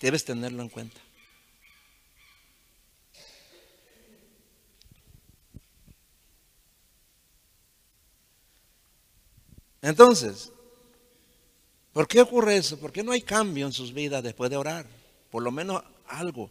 [0.00, 1.00] Debes tenerlo en cuenta.
[9.82, 10.52] Entonces,
[11.92, 12.78] ¿por qué ocurre eso?
[12.78, 14.86] ¿Por qué no hay cambio en sus vidas después de orar?
[15.30, 16.50] Por lo menos algo.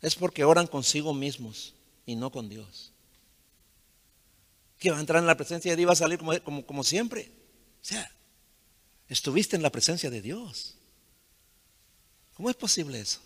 [0.00, 1.74] Es porque oran consigo mismos
[2.06, 2.89] y no con Dios.
[4.80, 6.82] Que va a entrar en la presencia de Dios y va a salir como, como,
[6.82, 7.30] siempre.
[7.80, 8.10] O sea,
[9.08, 10.74] estuviste en la presencia de Dios.
[12.34, 13.20] ¿Cómo es posible eso?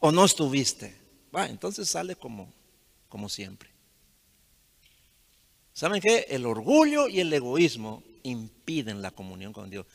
[0.00, 0.94] ¿O no estuviste?
[1.34, 2.52] Va, entonces sale como,
[3.08, 3.70] como siempre.
[5.72, 6.26] ¿Saben qué?
[6.28, 9.86] El orgullo y el egoísmo impiden la comunión con Dios.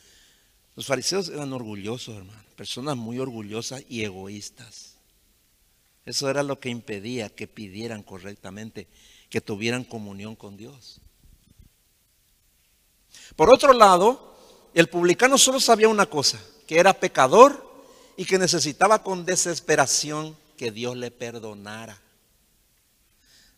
[0.76, 4.96] Los fariseos eran orgullosos, hermano, personas muy orgullosas y egoístas.
[6.06, 8.88] Eso era lo que impedía que pidieran correctamente,
[9.30, 11.00] que tuvieran comunión con Dios.
[13.36, 14.36] Por otro lado,
[14.74, 17.68] el publicano solo sabía una cosa, que era pecador
[18.16, 21.98] y que necesitaba con desesperación que Dios le perdonara.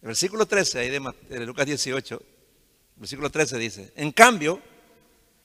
[0.02, 2.22] El versículo 13, ahí de, Lucas 18,
[2.96, 4.61] versículo 13 dice, en cambio,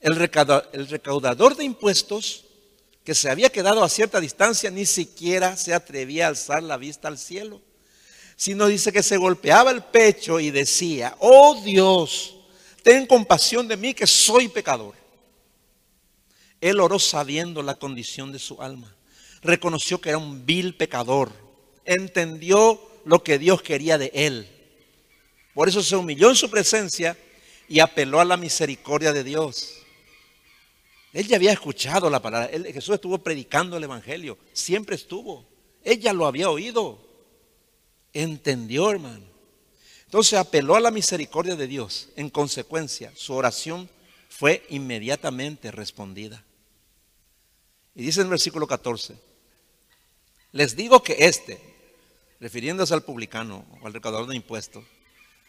[0.02, 2.46] el recaudador de impuestos
[3.04, 7.08] que se había quedado a cierta distancia ni siquiera se atrevía a alzar la vista
[7.08, 7.62] al cielo,
[8.38, 12.36] sino dice que se golpeaba el pecho y decía, oh Dios,
[12.84, 14.94] ten compasión de mí que soy pecador.
[16.62, 18.96] Él oró sabiendo la condición de su alma,
[19.42, 21.32] reconoció que era un vil pecador,
[21.84, 24.48] entendió lo que Dios quería de él.
[25.56, 27.18] Por eso se humilló en su presencia
[27.68, 29.74] y apeló a la misericordia de Dios.
[31.12, 32.50] Él ya había escuchado la palabra.
[32.72, 34.38] Jesús estuvo predicando el Evangelio.
[34.54, 35.48] Siempre estuvo.
[35.84, 37.07] Ella lo había oído.
[38.20, 39.28] Entendió, hermano.
[40.06, 42.10] Entonces apeló a la misericordia de Dios.
[42.16, 43.88] En consecuencia, su oración
[44.28, 46.44] fue inmediatamente respondida.
[47.94, 49.16] Y dice en el versículo 14,
[50.52, 51.62] les digo que este,
[52.40, 54.84] refiriéndose al publicano o al recaudador de impuestos,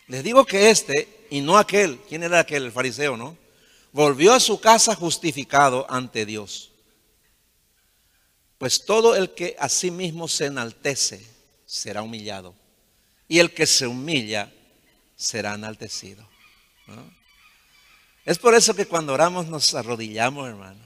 [0.06, 2.64] les digo que este y no aquel, ¿quién era aquel?
[2.64, 3.38] El fariseo, ¿no?
[3.92, 6.70] Volvió a su casa justificado ante Dios.
[8.58, 11.37] Pues todo el que a sí mismo se enaltece
[11.68, 12.56] será humillado.
[13.30, 14.50] y el que se humilla
[15.14, 16.26] será enaltecido.
[18.24, 20.82] Es por eso que cuando oramos nos arrodillamos, hermano.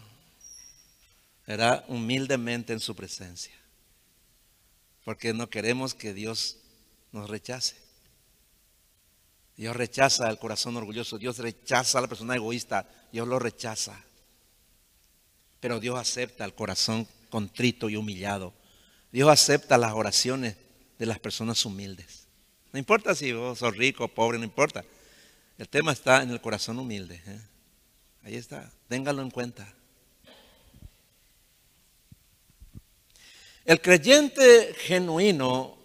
[1.47, 3.55] Era humildemente en su presencia.
[5.05, 6.59] Porque no queremos que Dios
[7.13, 7.77] nos rechace.
[9.57, 14.03] Dios rechaza al corazón orgulloso, Dios rechaza a la persona egoísta, Dios lo rechaza.
[15.61, 18.53] Pero Dios acepta al corazón contrito y humillado.
[19.13, 20.57] Dios acepta las oraciones
[21.03, 22.29] de las personas humildes.
[22.73, 24.85] No importa si vos sos rico o pobre, no importa.
[25.59, 27.21] El tema está en el corazón humilde.
[27.27, 27.41] ¿eh?
[28.23, 29.67] Ahí está, téngalo en cuenta.
[33.65, 35.77] El creyente genuino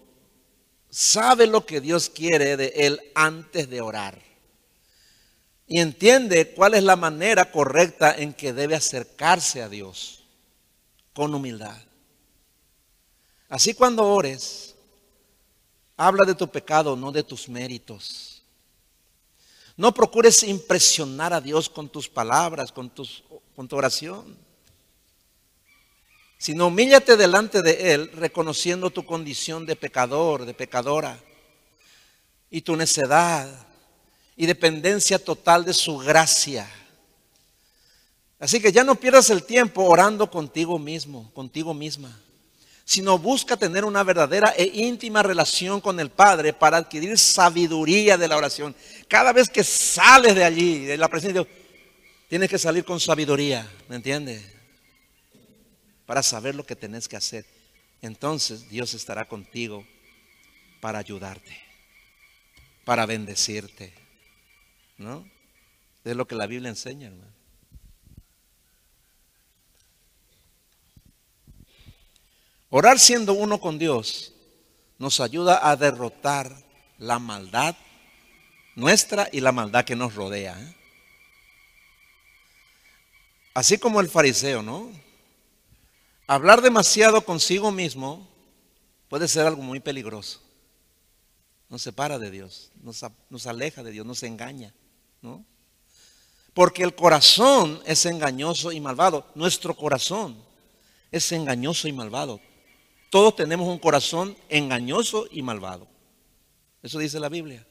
[0.87, 4.21] sabe lo que Dios quiere de él antes de orar.
[5.65, 10.25] Y entiende cuál es la manera correcta en que debe acercarse a Dios
[11.13, 11.81] con humildad.
[13.49, 14.75] Así cuando ores,
[15.97, 18.43] habla de tu pecado, no de tus méritos.
[19.75, 24.47] No procures impresionar a Dios con tus palabras, con, tu oración
[26.37, 31.19] sino humíllate delante de Él reconociendo tu condición de pecador, de pecadora,
[32.49, 33.49] y tu necedad
[34.35, 36.69] y dependencia total de su gracia.
[38.39, 42.17] Así que ya no pierdas el tiempo orando contigo mismo, contigo misma,
[42.87, 48.27] sino busca tener una verdadera e íntima relación con el Padre para adquirir sabiduría de
[48.27, 48.73] la oración.
[49.09, 51.57] Cada vez que sales de allí, de la presencia de Dios,
[52.29, 54.57] tienes que salir con sabiduría, ¿me entiendes?
[56.07, 57.45] para saber lo que tenés que hacer.
[58.01, 59.85] Entonces Dios estará contigo
[60.79, 61.55] para ayudarte,
[62.85, 63.93] para bendecirte.
[64.97, 65.29] ¿No?
[66.03, 67.36] Es lo que la Biblia enseña, hermano.
[72.69, 74.33] Orar siendo uno con Dios
[74.97, 76.55] nos ayuda a derrotar
[76.97, 77.75] la maldad
[78.75, 80.59] nuestra y la maldad que nos rodea.
[80.59, 80.75] ¿eh?
[83.53, 84.91] Así como el fariseo, ¿no?
[86.27, 88.27] Hablar demasiado consigo mismo
[89.09, 90.41] puede ser algo muy peligroso.
[91.69, 94.73] Nos separa de Dios, nos, aleja de Dios, nos engaña.
[95.21, 95.43] ¿no?
[96.53, 99.25] Porque el corazón es engañoso y malvado.
[99.35, 100.37] Nuestro corazón
[101.11, 102.39] es engañoso y malvado.
[103.09, 105.87] Todos tenemos un corazón engañoso y malvado.
[106.83, 107.65] Eso dice la Biblia.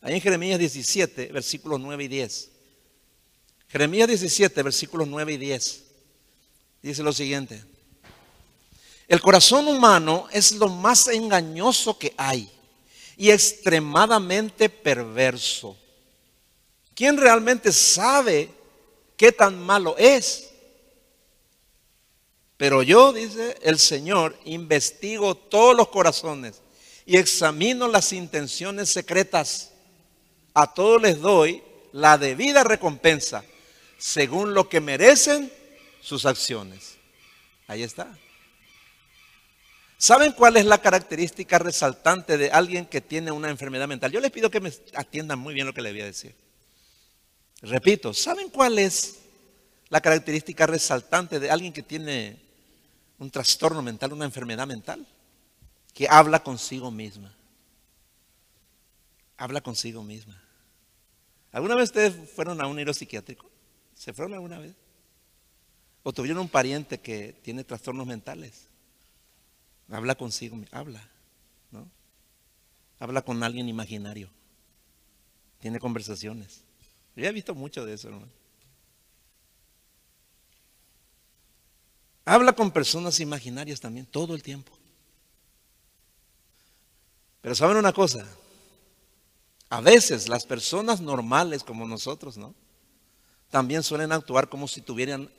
[0.00, 2.50] Ahí en Jeremías 17, versículos 9 y 10.
[3.68, 5.84] Jeremías 17, versículos 9 y 10
[6.84, 7.64] dice lo siguiente.
[9.08, 12.50] El corazón humano es lo más engañoso que hay
[13.16, 15.76] y extremadamente perverso.
[16.94, 18.50] ¿Quién realmente sabe
[19.16, 20.50] qué tan malo es?
[22.64, 26.62] Pero yo, dice el Señor, investigo todos los corazones
[27.04, 29.72] y examino las intenciones secretas.
[30.54, 33.44] A todos les doy la debida recompensa,
[33.98, 35.52] según lo que merecen
[36.00, 36.94] sus acciones.
[37.66, 38.18] Ahí está.
[39.98, 44.10] ¿Saben cuál es la característica resaltante de alguien que tiene una enfermedad mental?
[44.10, 46.34] Yo les pido que me atiendan muy bien lo que le voy a decir.
[47.60, 49.16] Repito, ¿saben cuál es
[49.90, 52.42] la característica resaltante de alguien que tiene
[53.18, 55.06] un trastorno mental, una enfermedad mental?
[55.92, 57.34] Que habla consigo misma.
[59.36, 60.40] Habla consigo misma.
[61.52, 63.48] ¿Alguna vez ustedes fueron a un neuropsiquiátrico?
[63.94, 64.74] ¿Se fueron alguna vez?
[66.02, 68.66] O tuvieron un pariente que tiene trastornos mentales.
[69.88, 71.08] Habla consigo, habla,
[71.70, 71.88] ¿no?
[72.98, 74.28] Habla con alguien imaginario.
[75.60, 76.62] Tiene conversaciones.
[77.16, 78.43] Yo he visto mucho de eso, hermano.
[82.24, 84.72] Habla con personas imaginarias también, todo el tiempo.
[87.42, 88.26] Pero saben una cosa,
[89.68, 92.54] a veces las personas normales como nosotros, ¿no?
[93.50, 95.30] También suelen actuar como si tuvieran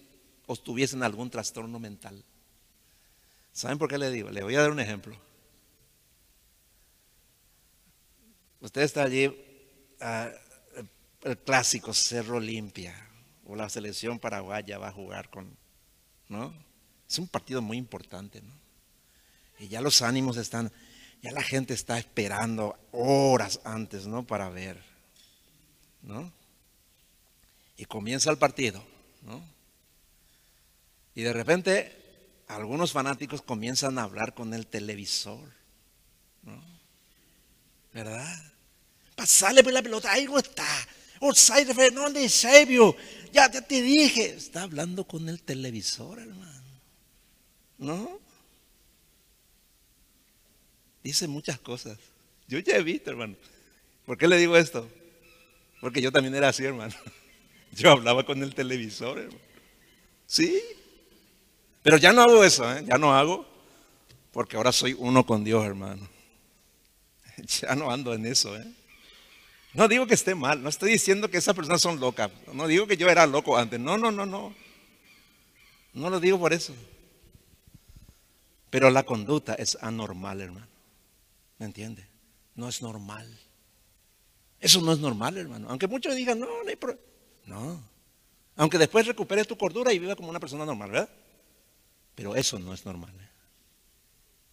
[0.46, 2.24] o tuviesen algún trastorno mental.
[3.52, 4.30] ¿Saben por qué le digo?
[4.30, 5.18] Le voy a dar un ejemplo.
[8.60, 9.36] Usted está allí,
[10.02, 10.30] ah,
[11.24, 12.94] el clásico Cerro Limpia,
[13.46, 15.58] o la selección paraguaya va a jugar con,
[16.30, 16.54] ¿no?
[17.10, 18.54] Es un partido muy importante, ¿no?
[19.60, 20.72] Y ya los ánimos están,
[21.22, 24.26] ya la gente está esperando horas antes, ¿no?
[24.26, 24.82] Para ver,
[26.02, 26.32] ¿no?
[27.78, 28.84] Y comienza el partido,
[29.22, 29.42] ¿no?
[31.16, 32.06] Y de repente
[32.48, 35.50] algunos fanáticos comienzan a hablar con el televisor.
[36.44, 36.62] ¿no?
[37.94, 38.54] ¿Verdad?
[39.16, 40.68] Pasale por la pelota, ahí no está.
[41.22, 42.96] de no de sabio.
[43.32, 44.36] Ya, ya te dije.
[44.36, 46.55] Está hablando con el televisor, hermano.
[47.78, 48.20] ¿No?
[51.04, 51.98] Dice muchas cosas.
[52.48, 53.36] Yo ya he visto, hermano.
[54.06, 54.90] ¿Por qué le digo esto?
[55.82, 56.96] Porque yo también era así, hermano.
[57.74, 59.40] Yo hablaba con el televisor, hermano.
[60.26, 60.62] Sí.
[61.84, 62.84] Pero ya no hago eso, ¿eh?
[62.88, 63.46] ya no hago.
[64.32, 66.08] Porque ahora soy uno con Dios, hermano.
[67.62, 68.66] Ya no ando en eso, ¿eh?
[69.74, 72.32] No digo que esté mal, no estoy diciendo que esas personas son locas.
[72.54, 73.78] No digo que yo era loco antes.
[73.78, 74.56] No, no, no, no.
[75.94, 76.74] No lo digo por eso.
[78.76, 80.68] Pero la conducta es anormal, hermano.
[81.60, 82.06] ¿Me entiende?
[82.56, 83.26] No es normal.
[84.60, 85.70] Eso no es normal, hermano.
[85.70, 87.02] Aunque muchos digan, no, no hay problema.
[87.46, 87.82] No.
[88.58, 91.10] Aunque después recuperes tu cordura y viva como una persona normal, ¿verdad?
[92.16, 93.14] Pero eso no es normal.
[93.18, 93.30] ¿eh?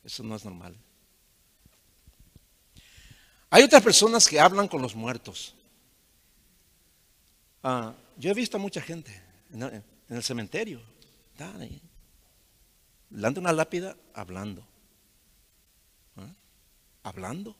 [0.04, 0.76] Eso no es normal.
[3.50, 5.56] Hay otras personas que hablan con los muertos.
[7.64, 9.20] Ah, yo he visto a mucha gente
[9.52, 10.80] en el, cementerio.
[13.12, 14.66] Delante de una lápida hablando.
[16.16, 16.32] ¿Ah?
[17.02, 17.54] Hablando.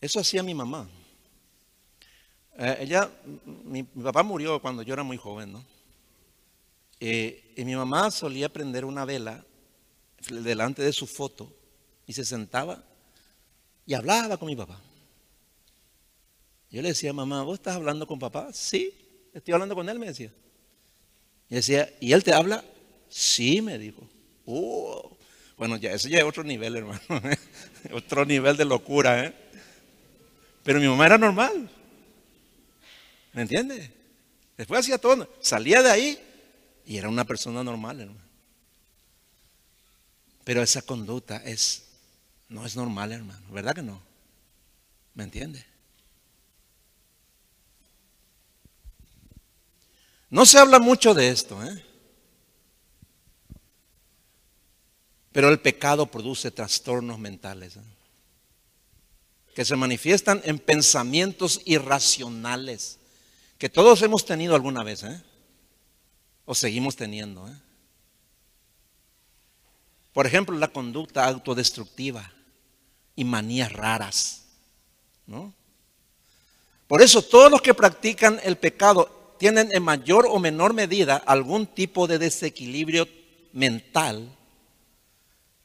[0.00, 0.88] Eso hacía mi mamá.
[2.58, 3.10] Eh, ella,
[3.44, 5.64] mi, papá murió cuando yo era muy joven, ¿no?
[7.00, 9.44] Eh, y mi mamá solía prender una vela
[10.28, 11.52] delante de su foto
[12.06, 12.82] y se sentaba
[13.86, 14.80] y hablaba con mi papá.
[16.70, 18.52] Yo le decía, mamá, ¿vos estás hablando con papá?
[18.52, 18.92] Sí,
[19.32, 20.32] estoy hablando con él, me decía.
[21.48, 22.64] Y decía, ¿y él te habla?
[23.08, 24.08] Sí, me dijo.
[24.46, 25.16] Oh,
[25.56, 27.00] bueno, ya, eso ya es otro nivel, hermano.
[27.92, 29.34] otro nivel de locura, ¿eh?
[30.62, 31.68] Pero mi mamá era normal.
[33.32, 33.92] ¿Me entiende?
[34.56, 35.28] Después hacía todo.
[35.40, 36.18] Salía de ahí
[36.84, 38.28] y era una persona normal, hermano.
[40.44, 41.84] Pero esa conducta es
[42.48, 43.46] no es normal, hermano.
[43.50, 44.00] ¿Verdad que no?
[45.14, 45.64] ¿Me entiende?
[50.30, 51.84] No se habla mucho de esto, ¿eh?
[55.38, 57.80] Pero el pecado produce trastornos mentales ¿eh?
[59.54, 62.98] que se manifiestan en pensamientos irracionales
[63.56, 65.22] que todos hemos tenido alguna vez, ¿eh?
[66.44, 67.54] O seguimos teniendo, ¿eh?
[70.12, 72.32] Por ejemplo, la conducta autodestructiva
[73.14, 74.44] y manías raras.
[75.24, 75.54] ¿no?
[76.88, 81.68] Por eso todos los que practican el pecado tienen en mayor o menor medida algún
[81.68, 83.06] tipo de desequilibrio
[83.52, 84.34] mental,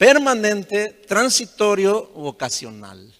[0.04, 3.10] permanente, transitorio u ocasional.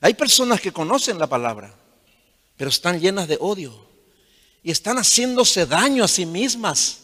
[0.00, 1.74] Hay personas que conocen la palabra,
[2.56, 3.74] pero están llenas de odio
[4.62, 7.00] y están haciéndose daño a sí mismas.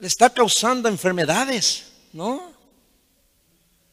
[0.00, 2.52] Le está causando enfermedades, ¿no?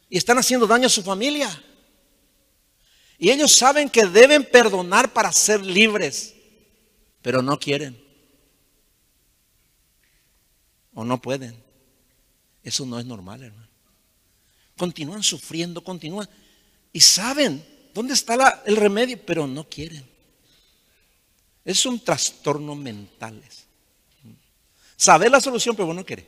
[0.09, 1.63] y están haciendo daño a su familia.
[3.19, 6.33] Y ellos saben que deben perdonar para ser libres,
[7.21, 8.03] pero no quieren.
[10.95, 11.62] O no pueden.
[12.63, 13.67] Eso no es normal, hermano.
[14.77, 16.27] Continúan sufriendo, continúan.
[16.91, 20.07] Y saben dónde está el remedio, pero no quieren.
[21.65, 23.41] Es un trastorno mental.
[24.95, 26.27] Sabe la solución, pero no quiere.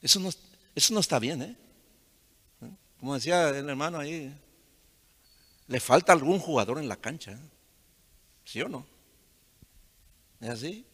[0.00, 0.30] Eso no,
[0.74, 1.56] eso no está bien, ¿eh?
[2.98, 4.32] Como decía el hermano ahí,
[5.66, 7.38] le falta algún jugador en la cancha.
[8.44, 8.86] ¿Sí o no?
[10.40, 10.84] ¿Es así?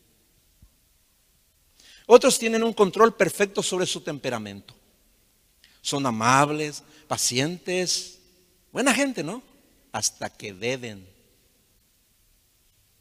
[2.10, 4.74] Otros tienen un control perfecto sobre su temperamento.
[5.82, 8.18] Son amables, pacientes,
[8.72, 9.42] buena gente, ¿no?
[9.92, 11.06] Hasta que beben.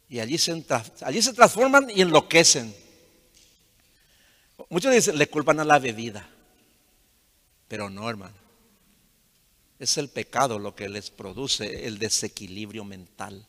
[0.09, 0.61] Y allí se,
[1.03, 2.75] allí se transforman y enloquecen.
[4.67, 6.27] Muchos dicen, le culpan a la bebida.
[7.69, 8.35] Pero no, hermano.
[9.79, 13.47] Es el pecado lo que les produce el desequilibrio mental.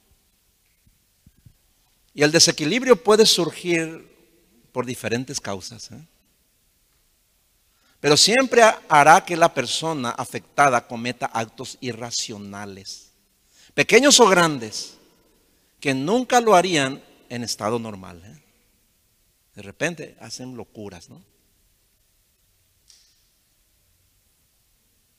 [2.15, 4.08] Y el desequilibrio puede surgir
[4.79, 5.91] por diferentes causas.
[5.91, 6.07] ¿eh?
[7.99, 13.11] Pero siempre hará que la persona afectada cometa actos irracionales,
[13.74, 14.97] pequeños o grandes,
[15.81, 18.22] que nunca lo harían en estado normal.
[18.24, 18.41] ¿eh?
[19.57, 21.24] De repente hacen locuras, ¿no?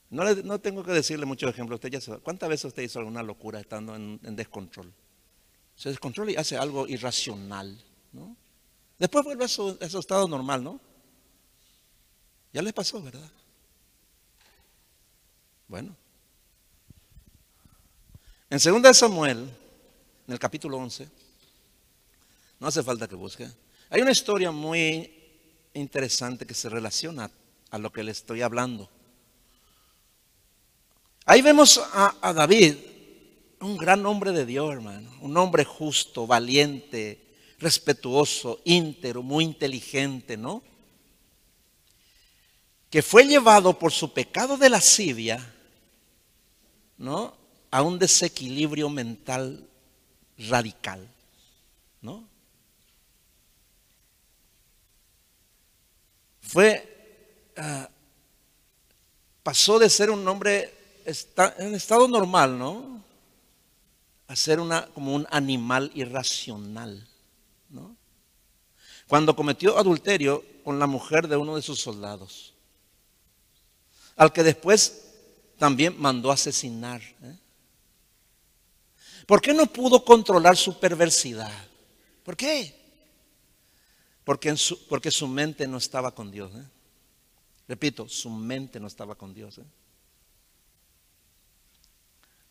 [0.08, 1.76] No, tengo que decirle muchos ejemplos.
[1.76, 2.20] Usted ya sabe.
[2.20, 4.90] ¿Cuántas veces usted hizo alguna locura estando en, descontrol?
[5.76, 7.78] Se descontrola y hace algo irracional.
[8.12, 8.38] ¿no?
[9.00, 10.78] Después vuelve a su, estado normal, ¿no?
[12.52, 13.30] Ya le pasó, ¿verdad?
[15.66, 15.96] Bueno.
[18.50, 19.38] En 2 Samuel,
[20.26, 21.08] en el capítulo 11,
[22.58, 23.50] no hace falta que busque,
[23.88, 25.10] hay una historia muy
[25.72, 27.30] interesante que se relaciona
[27.70, 28.90] a lo que le estoy hablando.
[31.24, 32.76] Ahí vemos a, David,
[33.60, 37.29] un gran hombre de Dios, hermano, un hombre justo, valiente,
[37.60, 40.62] respetuoso, íntero, muy inteligente, ¿no?
[42.90, 45.54] que fue llevado por su pecado de lascivia,
[46.98, 47.36] ¿no?
[47.70, 49.64] A un desequilibrio mental
[50.36, 51.08] radical,
[52.02, 52.28] ¿no?
[56.40, 57.88] Fue, ah,
[59.44, 60.74] pasó de ser un hombre
[61.58, 63.04] en estado normal, ¿no?
[64.26, 67.06] A ser una, como un animal irracional,
[69.06, 72.54] Cuando cometió adulterio con la mujer de uno de sus soldados
[74.20, 75.14] al que después
[75.56, 77.00] también mandó asesinar.
[77.00, 77.38] ¿eh?
[79.26, 81.50] ¿Por qué no pudo controlar su perversidad?
[82.22, 82.78] ¿Por qué?
[84.22, 86.52] Porque, su, porque su mente no estaba con Dios.
[86.54, 86.64] ¿eh?
[87.66, 89.56] Repito, su mente no estaba con Dios.
[89.56, 89.64] ¿eh?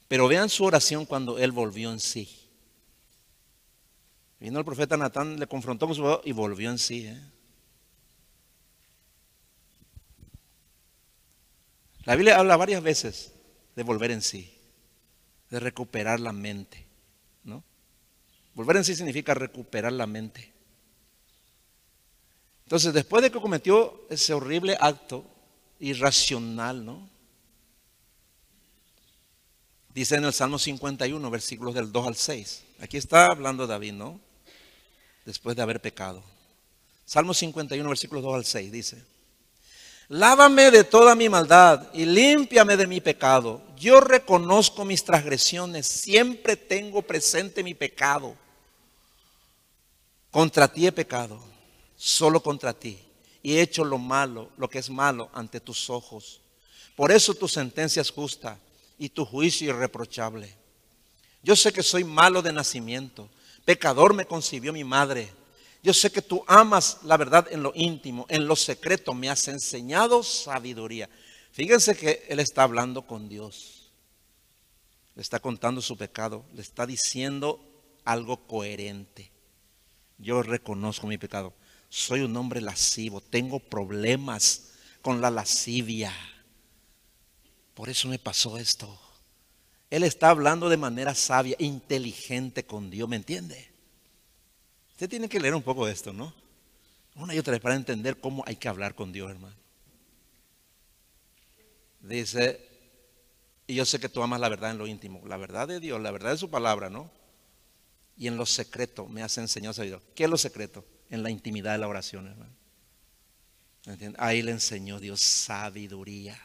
[0.07, 2.38] Pero vean su oración cuando él volvió en sí.
[4.39, 7.13] Vino el profeta Natán, le confrontó con su voz y volvió en sí.
[12.05, 13.33] La Biblia habla varias veces
[13.75, 14.51] de volver en sí,
[15.49, 16.87] de recuperar la mente,
[17.43, 17.63] ¿no?
[18.55, 20.53] Volver en sí significa recuperar la mente.
[22.63, 25.25] Entonces, después de que cometió ese horrible acto
[25.79, 27.09] irracional, ¿no?
[29.93, 32.63] Dice en el Salmo 51, versículos del 2 al 6.
[32.79, 34.28] Aquí está hablando David, ¿no?
[35.29, 36.23] Después de haber pecado.
[37.05, 39.05] Salmo 51, versículos 2 al 6, dice.
[40.07, 43.61] Lávame de toda mi maldad y límpiame de mi pecado.
[43.77, 48.35] Yo reconozco mis transgresiones, siempre tengo presente mi pecado.
[50.31, 51.39] Contra ti he pecado,
[51.95, 52.97] solo contra ti,
[53.43, 56.41] y he hecho lo malo, lo que es malo ante tus ojos.
[56.95, 58.57] Por eso tu sentencia es justa
[58.97, 60.51] y tu juicio irreprochable.
[61.43, 63.29] Yo sé que soy malo de nacimiento,
[63.69, 65.31] pecador me concibió mi madre.
[65.83, 69.13] Yo sé que tú amas la verdad en lo íntimo, en lo secreto.
[69.13, 71.07] Me has enseñado sabiduría.
[71.51, 73.91] Fíjense que él está hablando con Dios.
[75.13, 76.45] Le está contando su pecado.
[76.55, 77.59] Le está diciendo
[78.05, 79.29] algo coherente.
[80.17, 81.53] Yo reconozco mi pecado.
[81.89, 83.21] Soy un hombre lascivo.
[83.21, 84.71] Tengo problemas
[85.03, 86.11] con la lascivia.
[87.75, 88.99] Por eso me pasó esto.
[89.89, 93.09] Él está hablando de manera sabia, inteligente con Dios.
[93.09, 93.69] ¿Me entiende?
[94.91, 96.33] Usted tiene que leer un poco esto, ¿no?
[97.15, 99.55] Una y otra vez para entender cómo hay que hablar con Dios, hermano.
[102.01, 102.65] Dice,
[103.67, 105.99] y yo sé que tú amas la verdad en lo íntimo, la verdad de Dios,
[106.01, 107.11] la verdad de su palabra, ¿no?
[108.15, 110.05] Y en lo secreto me has enseñado sabiduría.
[110.15, 110.85] ¿Qué es lo secreto?
[111.09, 112.53] En la intimidad de la oración, hermano.
[114.17, 116.39] Ahí le enseñó Dios sabiduría.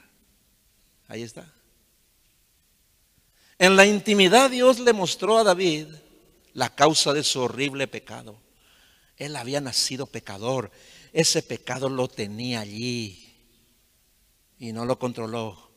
[1.08, 1.52] Ahí está.
[3.64, 5.86] En la intimidad Dios le mostró a David
[6.52, 8.36] la causa de su horrible pecado.
[9.16, 10.70] Él había nacido pecador.
[11.14, 13.34] Ese pecado lo tenía allí
[14.58, 15.70] y no lo controló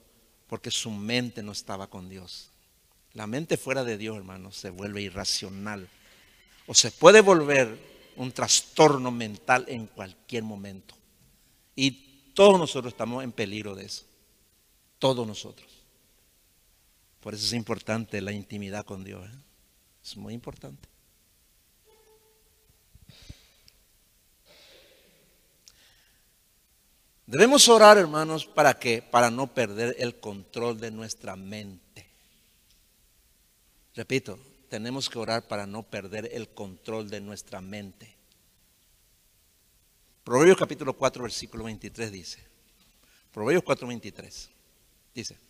[0.47, 2.49] porque su mente no estaba con Dios.
[3.13, 5.87] La mente fuera de Dios, hermano, se vuelve irracional
[6.65, 7.79] o se puede volver
[8.17, 10.93] un trastorno mental en cualquier momento.
[11.73, 14.03] Y todos nosotros estamos en peligro de eso.
[14.99, 15.76] Todos nosotros.
[17.27, 19.27] Por eso es importante la intimidad con Dios.
[19.27, 19.37] ¿eh?
[20.01, 20.87] Es muy importante.
[27.25, 32.07] Debemos orar, hermanos, para que para no perder el control de nuestra mente.
[33.93, 38.15] Repito, tenemos que orar para no perder el control de nuestra mente.
[40.23, 42.41] Proverbios capítulo 4, versículo 23 dice.
[43.33, 44.49] Proverbios 4, 23
[45.13, 45.46] dice.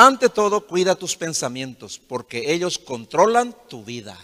[0.00, 4.16] Ante todo, cuida tus pensamientos, porque ellos controlan tu vida.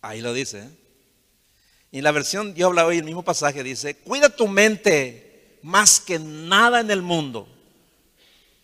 [0.00, 0.60] Ahí lo dice.
[0.60, 0.70] ¿eh?
[1.92, 6.18] Y la versión, Dios habla hoy, el mismo pasaje dice, cuida tu mente más que
[6.18, 7.46] nada en el mundo,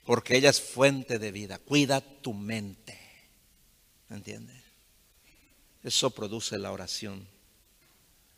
[0.07, 1.59] porque ella es fuente de vida.
[1.59, 2.99] Cuida tu mente.
[4.09, 4.57] ¿Me entiendes?
[5.83, 7.29] Eso produce la oración,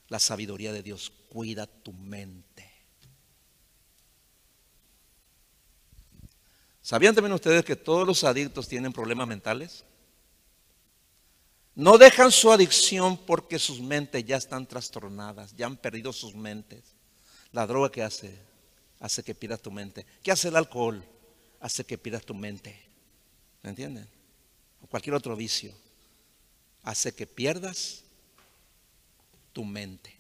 [0.08, 1.12] la sabiduría de Dios.
[1.28, 2.51] Cuida tu mente.
[6.82, 9.84] ¿Sabían también ustedes que todos los adictos tienen problemas mentales?
[11.76, 16.82] No dejan su adicción porque sus mentes ya están trastornadas, ya han perdido sus mentes.
[17.52, 18.36] La droga que hace,
[18.98, 20.04] hace que pierdas tu mente.
[20.22, 21.04] ¿Qué hace el alcohol?
[21.60, 22.76] Hace que pierdas tu mente.
[23.62, 24.08] ¿Me entienden?
[24.82, 25.72] O cualquier otro vicio.
[26.82, 28.02] Hace que pierdas
[29.52, 30.18] tu mente.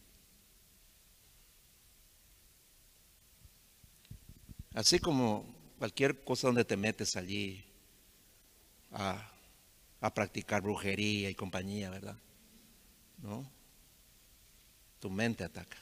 [4.74, 7.64] Así como cualquier cosa donde te metes allí
[8.92, 9.28] a,
[10.14, 12.16] practicar brujería y compañía, ¿verdad?
[13.20, 13.44] ¿No?
[15.00, 15.76] Tu mente ataca.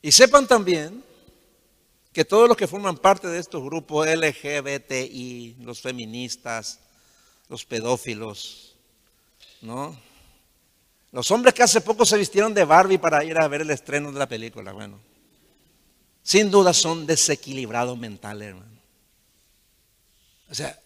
[0.00, 1.04] Y sepan también
[2.14, 6.80] que todos los que forman parte de estos grupos LGBTI, los feministas,
[7.50, 8.76] los pedófilos,
[9.60, 10.07] ¿no?
[11.18, 14.12] Los hombres que hace poco se vistieron de Barbie para ir a ver el estreno
[14.12, 15.00] de la película, bueno,
[16.22, 18.78] sin duda son desequilibrados mentales, hermano.
[20.48, 20.80] O sea,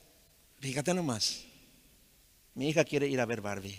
[0.58, 1.44] fíjate nomás,
[2.54, 3.78] mi hija quiere ir a ver Barbie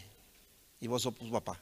[0.79, 1.59] y vos sos papá.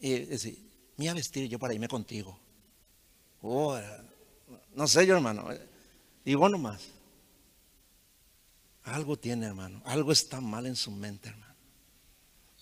[0.00, 0.58] Y decir,
[0.96, 2.38] me voy a vestir yo para irme contigo.
[3.42, 3.78] Oh,
[4.74, 5.46] no sé yo, hermano.
[6.24, 6.80] Y vos nomás.
[8.84, 9.82] Algo tiene, hermano.
[9.84, 11.45] Algo está mal en su mente, hermano.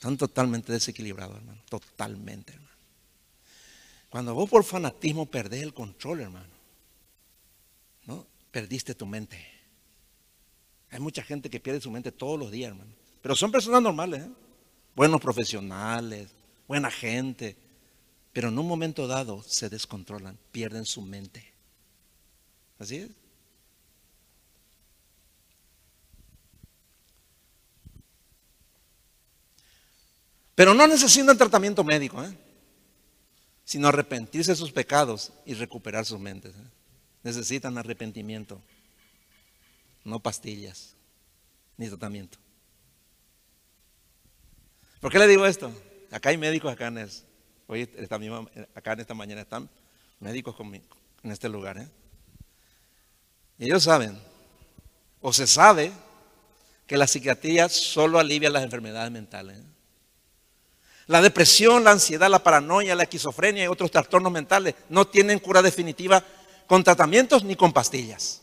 [0.05, 1.63] Están totalmente desequilibrados, hermano.
[1.67, 2.77] Totalmente, hermano.
[4.11, 6.53] Cuando vos por fanatismo perdés el control, hermano,
[8.05, 8.27] ¿no?
[8.51, 9.43] Perdiste tu mente.
[10.91, 12.91] Hay mucha gente que pierde su mente todos los días, hermano.
[13.23, 14.31] Pero son personas normales, ¿eh?
[14.95, 16.29] buenos profesionales,
[16.69, 17.57] buena gente.
[18.31, 21.51] Pero en un momento dado se descontrolan, pierden su mente.
[22.79, 23.11] Así es.
[30.55, 32.37] Pero no necesitan tratamiento médico, ¿eh?
[33.65, 36.55] sino arrepentirse de sus pecados y recuperar sus mentes.
[36.55, 36.71] ¿eh?
[37.23, 38.61] Necesitan arrepentimiento,
[40.05, 40.95] no pastillas,
[41.77, 42.39] ni tratamiento.
[45.01, 45.73] ¿Por qué le digo esto?
[46.11, 47.11] Acá hay médicos acá en,
[47.67, 49.69] hoy esta misma, acá en esta mañana están
[50.21, 51.79] médicos conmigo en este lugar.
[51.79, 51.89] ¿eh?
[53.59, 54.19] Y ellos saben,
[55.21, 55.93] o se sabe,
[56.87, 59.59] que la psiquiatría solo alivia las enfermedades mentales.
[59.59, 59.74] ¿eh?
[61.07, 65.61] La depresión, la ansiedad, la paranoia, la esquizofrenia y otros trastornos mentales no tienen cura
[65.61, 66.25] definitiva
[66.67, 68.41] con tratamientos ni con pastillas.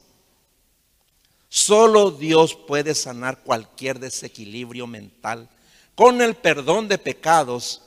[1.50, 5.50] Solo Dios puede sanar cualquier desequilibrio mental
[5.96, 7.82] con el perdón de pecados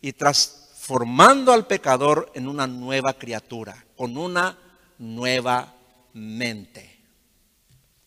[0.00, 4.58] y transformando al pecador en una nueva criatura, con una
[4.98, 5.74] nueva
[6.14, 6.98] mente.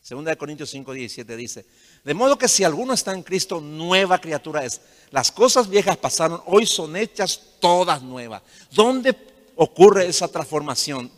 [0.02, 1.66] Segunda de Corintios 5, 17 dice,
[2.06, 4.80] de modo que si alguno está en Cristo, nueva criatura es.
[5.10, 8.44] Las cosas viejas pasaron, hoy son hechas todas nuevas.
[8.72, 9.16] ¿Dónde
[9.56, 11.12] ocurre esa transformación?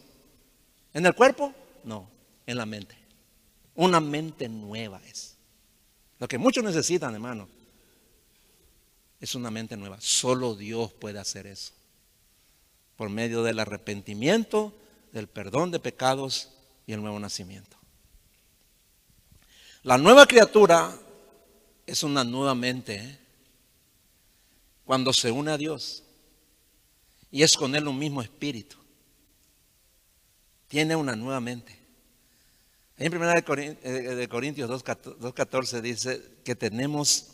[0.94, 1.54] ¿En el cuerpo?
[1.84, 2.10] No,
[2.46, 2.98] en la mente.
[3.76, 5.36] Una mente nueva es.
[6.20, 7.50] Lo que muchos necesitan, hermano,
[9.20, 9.98] es una mente nueva.
[10.00, 11.74] Solo Dios puede hacer eso.
[12.96, 14.74] Por medio del arrepentimiento,
[15.12, 16.50] del perdón de pecados
[16.86, 17.77] y el nuevo nacimiento.
[19.84, 20.94] La nueva criatura
[21.86, 23.20] es una nueva mente ¿eh?
[24.86, 26.04] cuando se une a Dios
[27.32, 28.78] y es con Él un mismo espíritu.
[30.68, 31.78] Tiene una nueva mente.
[32.98, 37.28] En 1 de Corintios 2.14 dice que tenemos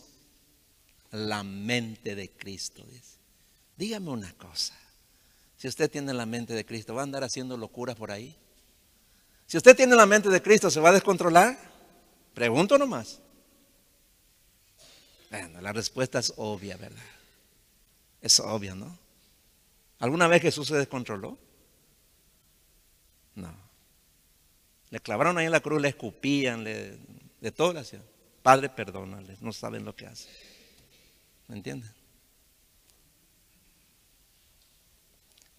[1.12, 2.84] la mente de Cristo.
[2.92, 3.18] Dice.
[3.78, 4.78] Dígame una cosa.
[5.58, 8.36] Si usted tiene la mente de Cristo, ¿va a andar haciendo locuras por ahí?
[9.48, 11.73] Si usted tiene la mente de Cristo, ¿se va a descontrolar?
[12.34, 13.20] Pregunto nomás.
[15.30, 17.04] Bueno, la respuesta es obvia, ¿verdad?
[18.22, 18.98] Es obvia, ¿no?
[20.00, 21.38] ¿Alguna vez Jesús se descontroló?
[23.36, 23.56] No.
[24.90, 26.98] Le clavaron ahí en la cruz, le escupían, le,
[27.42, 28.04] de todo le hacían.
[28.42, 30.32] Padre, perdónales, no saben lo que hacen.
[31.48, 31.92] ¿Me entienden?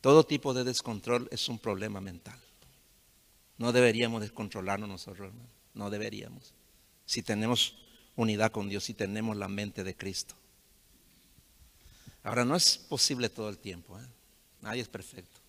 [0.01, 2.39] Todo tipo de descontrol es un problema mental.
[3.59, 5.33] No deberíamos descontrolarnos nosotros,
[5.73, 6.53] no deberíamos
[7.07, 7.77] si tenemos
[8.17, 10.35] unidad con Dios, si tenemos la mente de Cristo.
[12.23, 14.07] Ahora, no es posible todo el tiempo, ¿eh?
[14.63, 15.41] nadie es perfecto.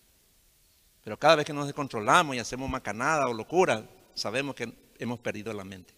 [1.03, 5.53] Pero cada vez que nos descontrolamos y hacemos macanada o locura, sabemos que hemos perdido
[5.53, 5.93] la mente.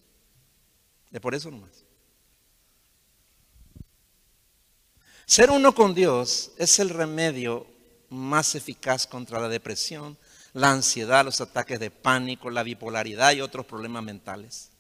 [1.12, 1.86] Es por eso nomás.
[5.26, 7.66] Ser uno con Dios es el remedio
[8.10, 10.18] más eficaz contra la depresión,
[10.54, 14.72] la ansiedad, los ataques de pánico, la bipolaridad y otros problemas mentales.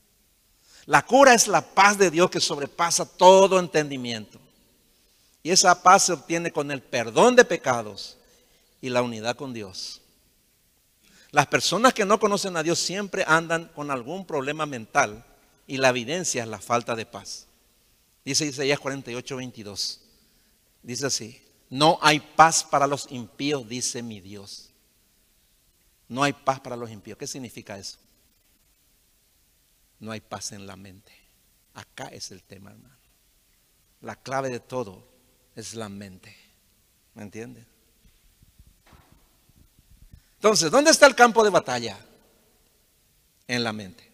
[0.87, 4.39] La cura es la paz de Dios que sobrepasa todo entendimiento.
[5.43, 8.17] Y esa paz se obtiene con el perdón de pecados
[8.81, 10.01] y la unidad con Dios.
[11.31, 15.25] Las personas que no conocen a Dios siempre andan con algún problema mental
[15.67, 17.47] y la evidencia es la falta de paz.
[18.23, 20.01] Dice Isaías 48, 22.
[20.83, 24.69] Dice así, no hay paz para los impíos, dice mi Dios.
[26.07, 27.17] No hay paz para los impíos.
[27.17, 27.97] ¿Qué significa eso?
[29.99, 31.11] No hay paz en la mente.
[31.73, 32.95] Acá es el tema, hermano.
[34.01, 35.07] La clave de todo
[35.55, 36.35] es la mente.
[37.13, 37.65] ¿Me entiende?
[40.35, 41.97] Entonces, ¿dónde está el campo de batalla?
[43.47, 44.07] En la mente.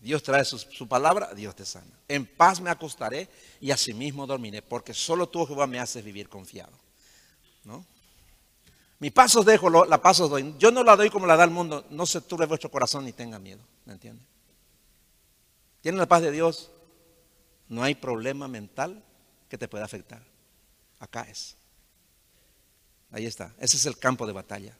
[0.00, 1.98] Dios trae su, su, palabra, Dios te sana.
[2.06, 3.28] En paz me acostaré
[3.60, 6.78] y asimismo dormiré, porque solo tú, Jehová, me haces vivir confiado.
[7.64, 7.84] ¿No?
[9.00, 10.54] Mi pasos dejo, la pasos doy.
[10.58, 11.86] Yo no la doy como la da el mundo.
[11.90, 13.60] No se turbe vuestro corazón ni tenga miedo.
[13.84, 14.22] ¿Me entiende?
[15.80, 16.70] Tienen la paz de Dios.
[17.68, 19.02] No hay problema mental
[19.48, 20.22] que te pueda afectar.
[20.98, 21.56] Acá es.
[23.12, 23.54] Ahí está.
[23.58, 24.76] Ese es el campo de batalla.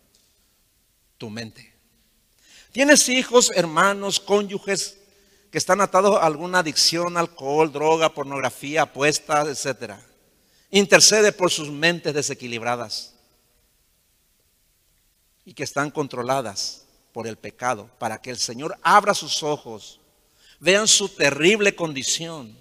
[1.16, 1.74] Tu mente.
[2.72, 4.98] Tienes hijos, hermanos, cónyuges
[5.52, 9.94] que están atados a alguna adicción, alcohol, droga, pornografía, apuestas, etc.
[10.70, 13.17] Intercede por sus mentes desequilibradas
[15.48, 19.98] y que están controladas por el pecado, para que el Señor abra sus ojos,
[20.60, 22.54] vean su terrible condición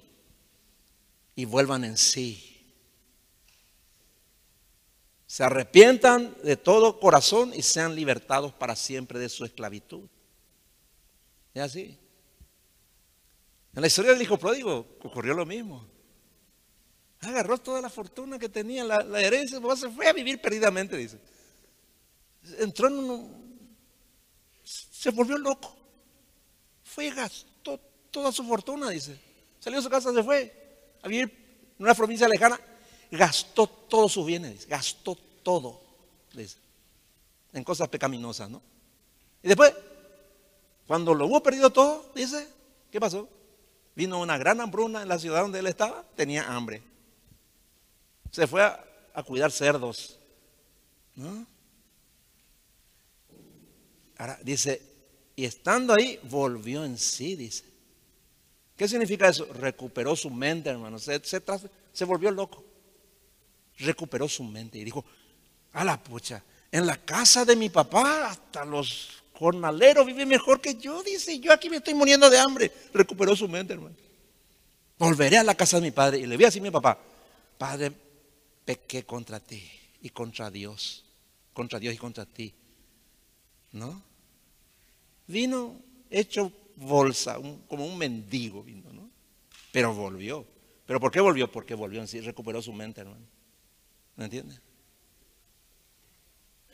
[1.35, 2.65] y vuelvan en sí.
[5.25, 10.07] Se arrepientan de todo corazón y sean libertados para siempre de su esclavitud.
[11.53, 11.99] Es así.
[13.75, 15.85] En la historia del hijo pródigo ocurrió lo mismo.
[17.19, 21.19] Agarró toda la fortuna que tenía, la, herencia, se fue a vivir perdidamente, dice
[22.59, 23.47] entró en un...
[24.63, 25.75] Se volvió loco.
[26.83, 27.79] Fue y gastó
[28.11, 29.19] toda su fortuna, dice.
[29.59, 32.59] Salió de su casa, se fue a vivir en una provincia lejana.
[33.11, 35.81] Gastó todos sus bienes, gastó todo,
[36.33, 36.57] dice.
[37.53, 38.61] En cosas pecaminosas, ¿no?
[39.41, 39.73] Y después,
[40.85, 42.47] cuando lo hubo perdido todo, dice,
[42.91, 43.29] ¿qué pasó?
[43.95, 46.83] Vino una gran hambruna en la ciudad donde él estaba, tenía hambre.
[48.31, 48.83] Se fue a,
[49.13, 50.19] a cuidar cerdos,
[51.15, 51.45] ¿no?
[54.17, 54.81] Ahora dice,
[55.35, 57.63] y estando ahí, volvió en sí, dice.
[58.75, 59.45] ¿Qué significa eso?
[59.53, 60.99] Recuperó su mente, hermano.
[60.99, 62.63] Se, se, volvió loco.
[63.77, 65.03] Recuperó su mente y dijo,
[65.73, 70.75] a la pucha, en la casa de mi papá hasta los jornaleros viven mejor que
[70.75, 72.71] yo, dice, yo aquí me estoy muriendo de hambre.
[72.93, 73.95] Recuperó su mente, hermano.
[74.97, 76.99] Volveré a la casa de mi padre y le voy a decir a mi papá,
[77.57, 77.91] Padre,
[78.65, 79.63] pequé contra ti
[80.01, 81.03] y contra Dios,
[81.53, 82.53] contra Dios y contra ti.
[83.71, 84.06] ¿No?
[85.27, 89.09] Vino hecho bolsa, como un mendigo vino, ¿no?
[89.71, 90.45] Pero volvió.
[90.85, 91.51] ¿Pero por qué volvió?
[91.51, 93.25] Porque volvió en sí, recuperó su mente, hermano.
[94.15, 94.61] ¿Me entiendes?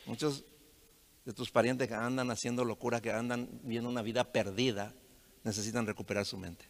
[0.05, 0.43] Muchos
[1.25, 4.93] de tus parientes que andan haciendo locuras, que andan viendo una vida perdida,
[5.43, 6.65] necesitan recuperar su mente.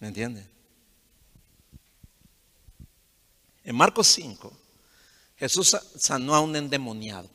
[0.00, 0.46] ¿Me entiendes?
[3.62, 4.52] En Marcos 5,
[5.36, 7.30] Jesús sanó a un endemoniado.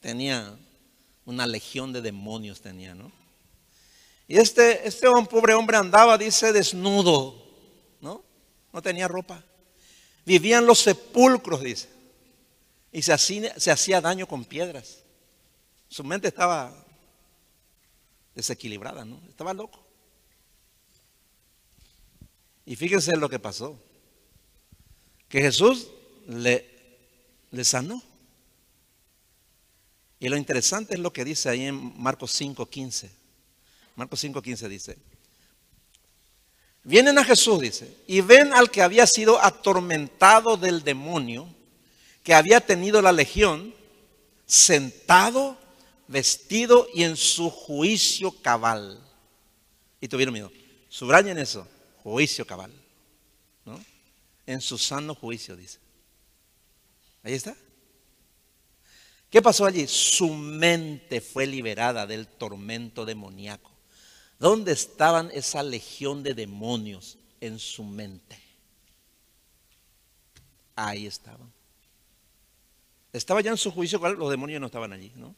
[0.00, 0.56] Tenía
[1.26, 3.12] una legión de demonios tenía, ¿no?
[4.28, 7.44] Y este, este pobre hombre andaba, dice, desnudo,
[8.00, 8.24] ¿no?
[8.72, 9.44] No tenía ropa.
[10.24, 11.88] Vivía en los sepulcros, dice.
[12.92, 15.02] Y se hacía, daño con piedras.
[15.88, 16.72] Su mente estaba
[18.34, 19.20] desequilibrada, ¿no?
[19.28, 19.84] Estaba loco.
[22.64, 23.78] Y fíjense lo que pasó.
[25.28, 25.88] Que Jesús
[26.26, 26.68] le,
[27.52, 28.02] le sanó.
[30.18, 33.10] Y lo interesante es lo que dice ahí en Marcos 5.15.
[33.96, 34.98] Marcos 5.15 dice,
[36.82, 41.48] vienen a Jesús, dice, y ven al que había sido atormentado del demonio,
[42.22, 43.74] que había tenido la legión,
[44.46, 45.58] sentado,
[46.08, 49.00] vestido y en su juicio cabal.
[50.00, 50.52] Y tuvieron miedo.
[50.88, 51.66] Subrayen eso,
[52.02, 52.72] juicio cabal.
[53.64, 53.82] ¿no?
[54.46, 55.78] En su sano juicio, dice.
[57.22, 57.56] Ahí está.
[59.36, 59.86] ¿Qué pasó allí?
[59.86, 63.70] Su mente fue liberada del tormento demoníaco.
[64.38, 67.18] ¿Dónde estaban esa legión de demonios?
[67.42, 68.40] En su mente.
[70.74, 71.52] Ahí estaban.
[73.12, 75.34] Estaba ya en su juicio, los demonios no estaban allí, ¿no?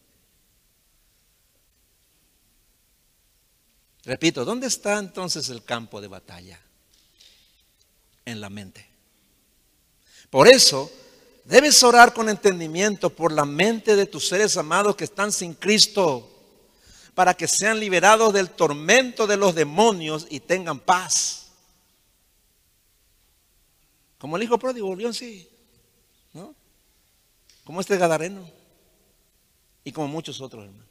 [4.05, 6.61] Repito, ¿dónde está entonces el campo de batalla?
[8.24, 8.86] En la mente.
[10.30, 10.88] Por eso,
[11.49, 16.30] Debes orar con entendimiento por la mente de tus seres amados que están sin Cristo,
[17.14, 21.46] para que sean liberados del tormento de los demonios y tengan paz.
[24.18, 25.49] Como el hijo pródigo volvió sí,
[26.34, 26.55] ¿no?
[27.64, 28.46] Como este gadareno
[29.84, 30.86] y como muchos otros hermanos.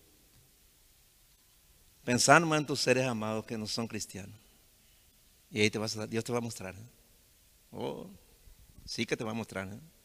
[2.04, 4.36] Pensando en tus seres amados que no son cristianos.
[5.52, 6.74] Y ahí te vas a, Dios te va a mostrar.
[6.74, 6.90] ¿eh?
[7.74, 8.08] Oh,
[8.86, 9.68] sí que te va a mostrar.
[9.68, 9.97] ¿eh?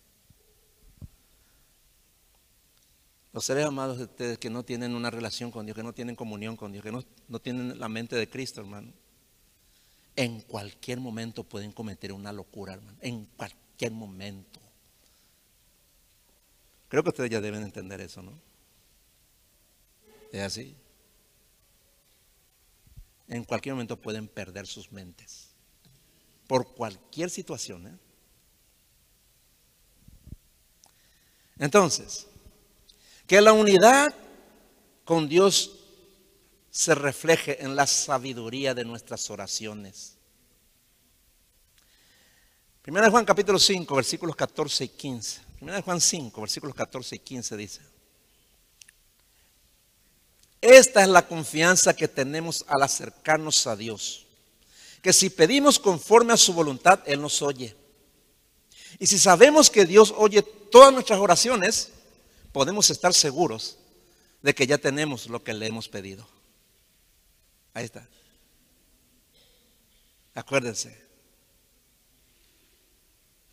[3.32, 6.14] Los seres amados de ustedes que no tienen una relación con Dios, que no tienen
[6.14, 8.92] comunión con Dios, que no, no tienen la mente de Cristo, hermano.
[10.14, 12.98] En cualquier momento pueden cometer una locura, hermano.
[13.00, 14.60] En cualquier momento.
[16.88, 18.38] Creo que ustedes ya deben entender eso, ¿no?
[20.30, 20.76] Es así.
[23.28, 25.54] en cualquier momento pueden perder sus mentes.
[26.46, 27.86] Por cualquier situación.
[27.86, 27.98] ¿eh?
[31.58, 32.28] Entonces,
[33.32, 34.14] que la unidad
[35.06, 35.78] con Dios
[36.70, 40.18] se refleje en la sabiduría de nuestras oraciones.
[42.82, 45.40] Primera de Juan capítulo 5, versículos 14 y 15.
[45.56, 47.80] Primera de Juan 5, versículos 14 y 15 dice.
[50.60, 54.26] Esta es la confianza que tenemos al acercarnos a Dios.
[55.00, 57.74] Que si pedimos conforme a su voluntad, Él nos oye.
[58.98, 61.92] Y si sabemos que Dios oye todas nuestras oraciones,
[62.52, 63.78] podemos estar seguros
[64.42, 66.28] de que ya tenemos lo que le hemos pedido.
[67.74, 68.08] Ahí está.
[70.34, 71.00] Acuérdense.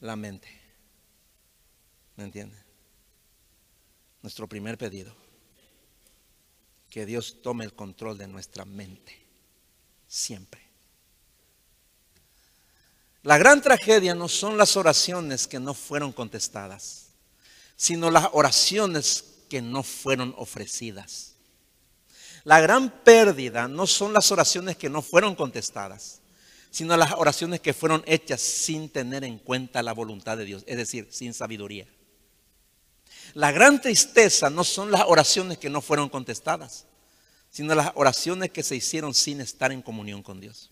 [0.02, 0.48] La mente.
[2.16, 2.64] ¿Me entienden?
[4.22, 5.16] Nuestro primer pedido
[6.90, 9.16] que Dios tome el control de nuestra mente.
[10.08, 10.62] Siempre.
[13.22, 17.09] La gran tragedia no son las oraciones que no fueron contestadas,
[17.80, 21.36] sino las oraciones que no fueron ofrecidas.
[22.44, 26.20] La gran pérdida no son las oraciones que no fueron contestadas,
[26.72, 30.76] sino las oraciones que fueron hechas sin tener en cuenta la voluntad de Dios, es
[30.76, 31.88] decir, sin sabiduría.
[33.34, 36.86] La gran tristeza no son las oraciones que no fueron contestadas,
[37.50, 40.70] sino las oraciones que se hicieron sin estar en comunión con Dios.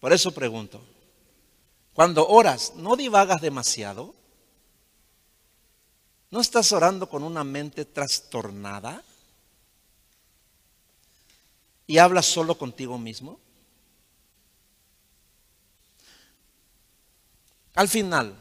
[0.00, 0.82] Por eso pregunto,
[1.92, 4.14] cuando oras, ¿no divagas demasiado?
[6.36, 9.02] ¿No estás orando con una mente trastornada?
[11.86, 13.40] ¿Y hablas solo contigo mismo?
[17.74, 18.38] Al final,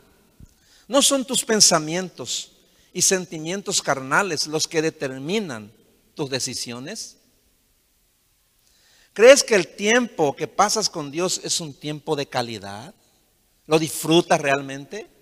[0.89, 2.51] no son tus pensamientos
[2.91, 5.71] y sentimientos carnales los que determinan
[6.15, 7.15] tus decisiones.
[9.13, 12.93] ¿Crees que el tiempo que pasas con Dios es un tiempo de calidad?
[13.67, 15.14] ¿Lo disfrutas realmente?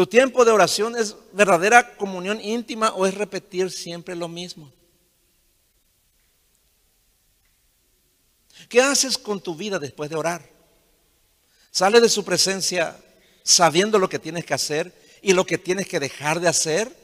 [0.00, 4.72] ¿Tu tiempo de oración es verdadera comunión íntima o es repetir siempre lo mismo?
[8.70, 10.48] ¿Qué haces con tu vida después de orar?
[11.70, 12.98] ¿Sales de su presencia
[13.42, 14.90] sabiendo lo que tienes que hacer
[15.20, 16.96] y lo que tienes que dejar de hacer?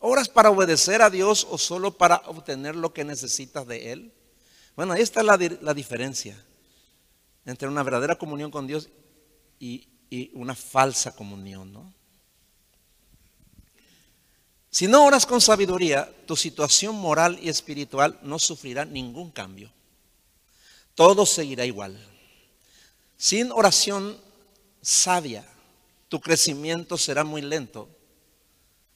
[0.00, 4.12] ¿Oras para obedecer a Dios o solo para obtener lo que necesitas de Él?
[4.74, 6.36] Bueno, ahí está la, la diferencia
[7.44, 8.88] entre una verdadera comunión con Dios
[9.60, 11.92] y, y una falsa comunión, ¿no?
[14.70, 19.72] Si no oras con sabiduría, tu situación moral y espiritual no sufrirá ningún cambio.
[20.94, 21.98] Todo seguirá igual.
[23.16, 24.20] Sin oración
[24.82, 25.46] sabia,
[26.08, 27.88] tu crecimiento será muy lento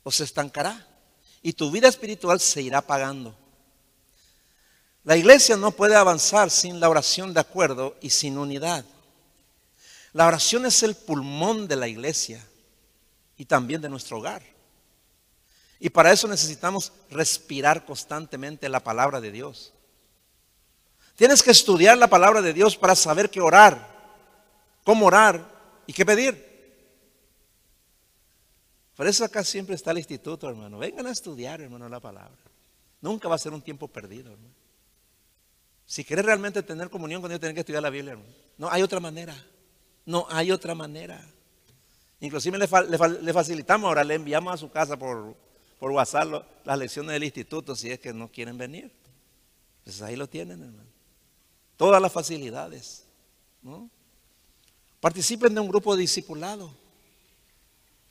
[0.02, 0.86] o se estancará
[1.42, 3.34] y tu vida espiritual se irá apagando.
[5.04, 8.84] La iglesia no puede avanzar sin la oración de acuerdo y sin unidad.
[10.12, 12.44] La oración es el pulmón de la iglesia
[13.36, 14.42] y también de nuestro hogar.
[15.78, 19.72] Y para eso necesitamos respirar constantemente la palabra de Dios.
[21.16, 23.88] Tienes que estudiar la palabra de Dios para saber qué orar,
[24.84, 25.46] cómo orar
[25.86, 26.50] y qué pedir.
[28.96, 30.78] Por eso acá siempre está el instituto, hermano.
[30.78, 32.36] Vengan a estudiar, hermano, la palabra.
[33.00, 34.54] Nunca va a ser un tiempo perdido, hermano.
[35.86, 38.30] Si quieres realmente tener comunión con Dios, tienes que estudiar la Biblia, hermano.
[38.58, 39.34] No hay otra manera.
[40.10, 41.24] No hay otra manera.
[42.18, 45.36] Inclusive le, facilitamos ahora, le enviamos a su casa por,
[45.78, 48.90] por WhatsApp las lecciones del instituto si es que no quieren venir.
[49.84, 50.90] Pues ahí lo tienen, hermano.
[51.76, 53.04] Todas las facilidades.
[54.98, 56.74] Participen de un grupo de discipulado.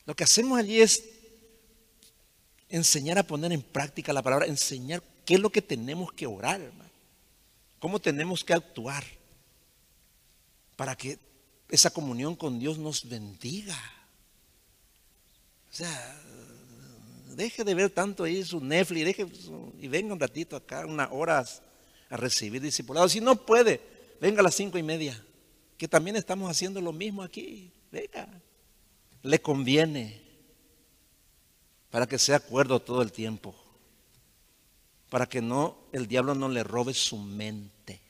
[0.06, 1.04] Lo que hacemos allí es
[2.70, 6.62] enseñar a poner en práctica la palabra, enseñar qué es lo que tenemos que orar,
[6.62, 6.90] hermano.
[7.78, 9.04] Cómo tenemos que actuar
[10.78, 11.20] para que
[11.70, 13.78] esa comunión con Dios nos bendiga.
[15.72, 16.22] O sea,
[17.36, 19.28] deje de ver tanto ahí su Netflix deje,
[19.80, 21.62] y venga un ratito acá, unas horas
[22.10, 23.12] a recibir discipulados.
[23.12, 23.80] Si no puede,
[24.20, 25.24] venga a las cinco y media,
[25.78, 27.72] que también estamos haciendo lo mismo aquí.
[27.92, 28.28] Venga
[29.24, 30.22] le conviene
[31.90, 33.56] para que sea acuerdo todo el tiempo,
[35.10, 38.02] para que no el diablo no le robe su mente.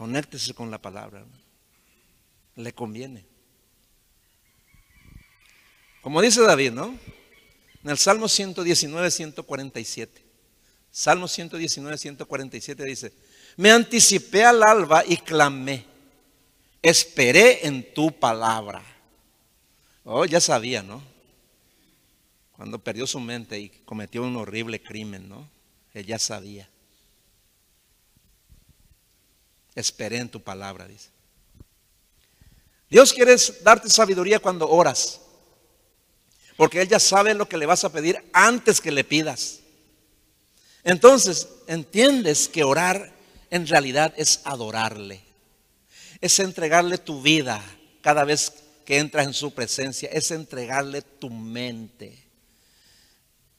[0.00, 1.26] Conéctese con la palabra.
[2.56, 3.22] Le conviene.
[6.00, 6.98] Como dice David, ¿no?
[7.84, 10.24] En el Salmo 119, 147.
[10.90, 13.12] Salmo 119, 147 dice,
[13.58, 15.84] me anticipé al alba y clamé
[16.80, 18.82] esperé en tu palabra.
[20.04, 21.02] Oh, ya sabía, ¿no?
[22.56, 25.46] cuando perdió su mente y cometió un horrible crimen, ¿no?
[25.92, 26.69] Él ya sabía.
[29.80, 31.08] Esperé en tu palabra, dice.
[32.88, 35.20] Dios quiere darte sabiduría cuando oras.
[36.56, 39.60] Porque Él ya sabe lo que le vas a pedir antes que le pidas.
[40.84, 43.12] Entonces, entiendes que orar
[43.50, 45.22] en realidad es adorarle.
[46.20, 47.62] Es entregarle tu vida
[48.02, 48.52] cada vez
[48.84, 50.10] que entras en su presencia.
[50.12, 52.30] Es entregarle tu mente.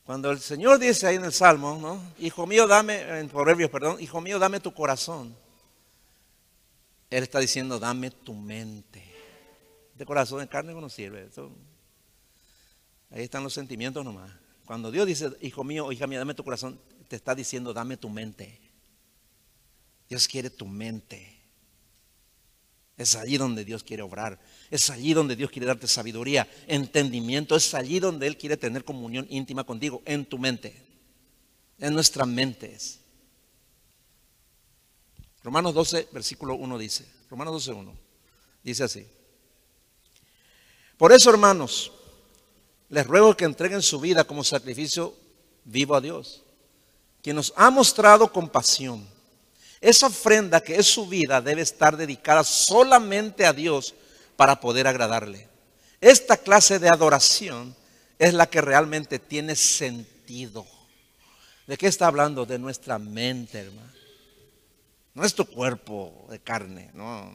[0.03, 2.03] Cuando el Señor dice ahí en el Salmo, ¿no?
[2.19, 5.35] Hijo mío, dame, en Proverbios, perdón, hijo mío, dame tu corazón.
[7.11, 9.03] Él está diciendo, dame tu mente.
[9.95, 11.29] De corazón de carne no sirve.
[13.09, 14.31] ahí están los sentimientos nomás.
[14.65, 18.09] Cuando Dios dice, hijo mío, hija mía, dame tu corazón, te está diciendo, dame tu
[18.09, 18.59] mente.
[20.07, 21.37] Dios quiere tu mente.
[22.95, 24.39] Es allí donde Dios quiere obrar.
[24.69, 27.57] Es allí donde Dios quiere darte sabiduría, entendimiento.
[27.57, 30.81] Es allí donde Él quiere tener comunión íntima contigo, en tu mente.
[31.77, 33.00] En nuestras mentes.
[35.43, 37.05] Romanos 12, versículo 1 dice.
[37.29, 37.93] Romanos 12, 1.
[38.63, 39.07] Dice así.
[40.97, 41.91] Por eso, hermanos,
[42.89, 45.15] les ruego que entreguen su vida como sacrificio
[45.63, 46.43] vivo a Dios,
[47.23, 49.07] quien nos ha mostrado compasión.
[49.79, 53.95] Esa ofrenda que es su vida debe estar dedicada solamente a Dios
[54.35, 55.47] para poder agradarle.
[55.99, 57.75] Esta clase de adoración
[58.19, 60.67] es la que realmente tiene sentido.
[61.65, 62.45] ¿De qué está hablando?
[62.45, 64.00] De nuestra mente, hermano.
[65.13, 67.33] No es tu cuerpo de carne, no.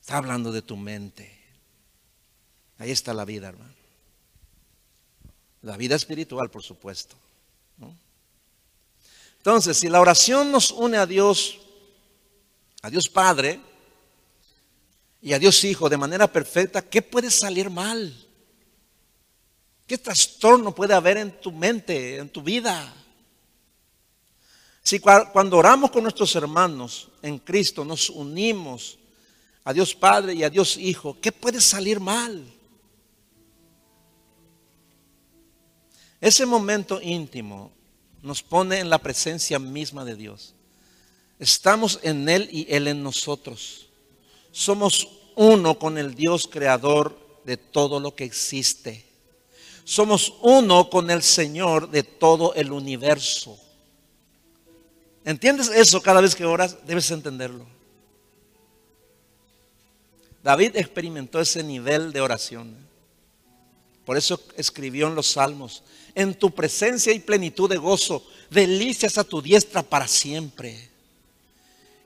[0.00, 1.40] Está hablando de tu mente.
[2.78, 3.74] Ahí está la vida, hermano.
[5.62, 7.16] La vida espiritual, por supuesto.
[9.38, 11.58] Entonces, si la oración nos une a Dios,
[12.80, 13.60] a Dios Padre
[15.20, 18.14] y a Dios Hijo de manera perfecta, ¿qué puede salir mal?
[19.86, 23.03] ¿Qué trastorno puede haber en tu mente, en tu vida?
[24.84, 28.98] Si cuando oramos con nuestros hermanos en Cristo nos unimos
[29.64, 32.44] a Dios Padre y a Dios Hijo, ¿qué puede salir mal?
[36.20, 37.72] Ese momento íntimo
[38.20, 40.54] nos pone en la presencia misma de Dios.
[41.38, 43.88] Estamos en Él y Él en nosotros.
[44.52, 49.02] Somos uno con el Dios creador de todo lo que existe.
[49.84, 53.58] Somos uno con el Señor de todo el universo.
[55.24, 56.76] ¿Entiendes eso cada vez que oras?
[56.86, 57.66] Debes entenderlo.
[60.42, 62.76] David experimentó ese nivel de oración.
[64.04, 65.82] Por eso escribió en los salmos,
[66.14, 70.90] en tu presencia y plenitud de gozo, delicias a tu diestra para siempre.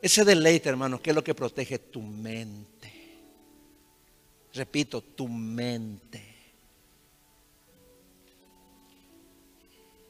[0.01, 2.93] Ese deleite, hermano, que es lo que protege tu mente.
[4.55, 6.28] Repito, tu mente.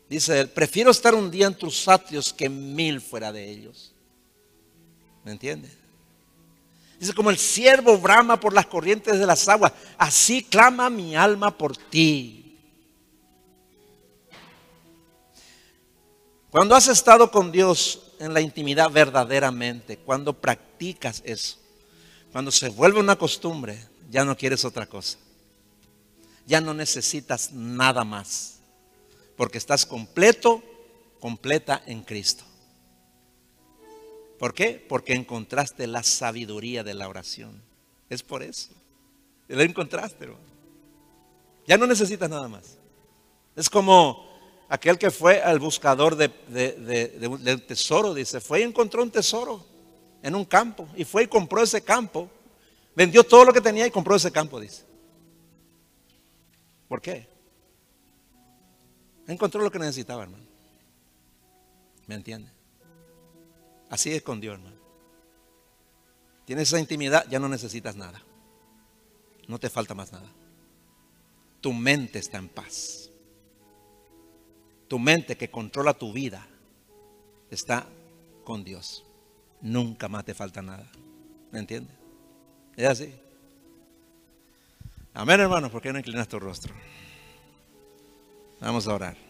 [0.09, 3.93] Dice él, prefiero estar un día en tus atrios que mil fuera de ellos.
[5.25, 5.73] ¿Me entiendes?
[6.99, 11.57] Dice, como el siervo brama por las corrientes de las aguas, así clama mi alma
[11.57, 12.57] por ti.
[16.51, 21.59] Cuando has estado con Dios en la intimidad verdaderamente, cuando practicas eso,
[22.33, 23.79] cuando se vuelve una costumbre,
[24.11, 25.19] ya no quieres otra cosa.
[26.47, 28.58] Ya no necesitas nada más,
[29.39, 30.61] porque estás completo,
[31.21, 32.45] completa en Cristo.
[34.37, 34.85] ¿Por qué?
[34.89, 37.63] Porque encontraste la sabiduría de la oración.
[38.11, 38.71] Es por eso.
[39.47, 40.29] Lo encontraste,
[41.69, 42.79] Ya no necesitas nada más.
[43.55, 44.29] Es como
[44.69, 49.65] aquel que fue al buscador de, un tesoro, dice, fue y encontró un tesoro
[50.21, 50.89] en un campo.
[50.97, 52.29] Y fue y compró ese campo.
[52.97, 54.83] Vendió todo lo que tenía y compró ese campo, dice.
[56.89, 57.38] ¿Por qué?
[59.29, 60.45] Encontró lo que necesitaba, hermano.
[62.07, 62.51] ¿Me entiende?
[63.91, 64.77] Así es con Dios, hermano.
[66.47, 68.23] Tienes esa intimidad, ya no necesitas nada.
[69.47, 70.29] No te falta más nada.
[71.61, 73.11] Tu mente está en paz.
[74.89, 76.47] Tu mente que controla tu vida
[77.51, 77.87] está
[78.45, 79.05] con Dios.
[79.61, 80.91] Nunca más te falta nada.
[81.53, 81.95] ¿Me entiendes?
[82.77, 83.15] Es así.
[85.13, 85.71] Amén, hermano.
[85.71, 86.73] ¿Por qué no inclinas tu rostro?
[88.61, 89.28] Vamos orar.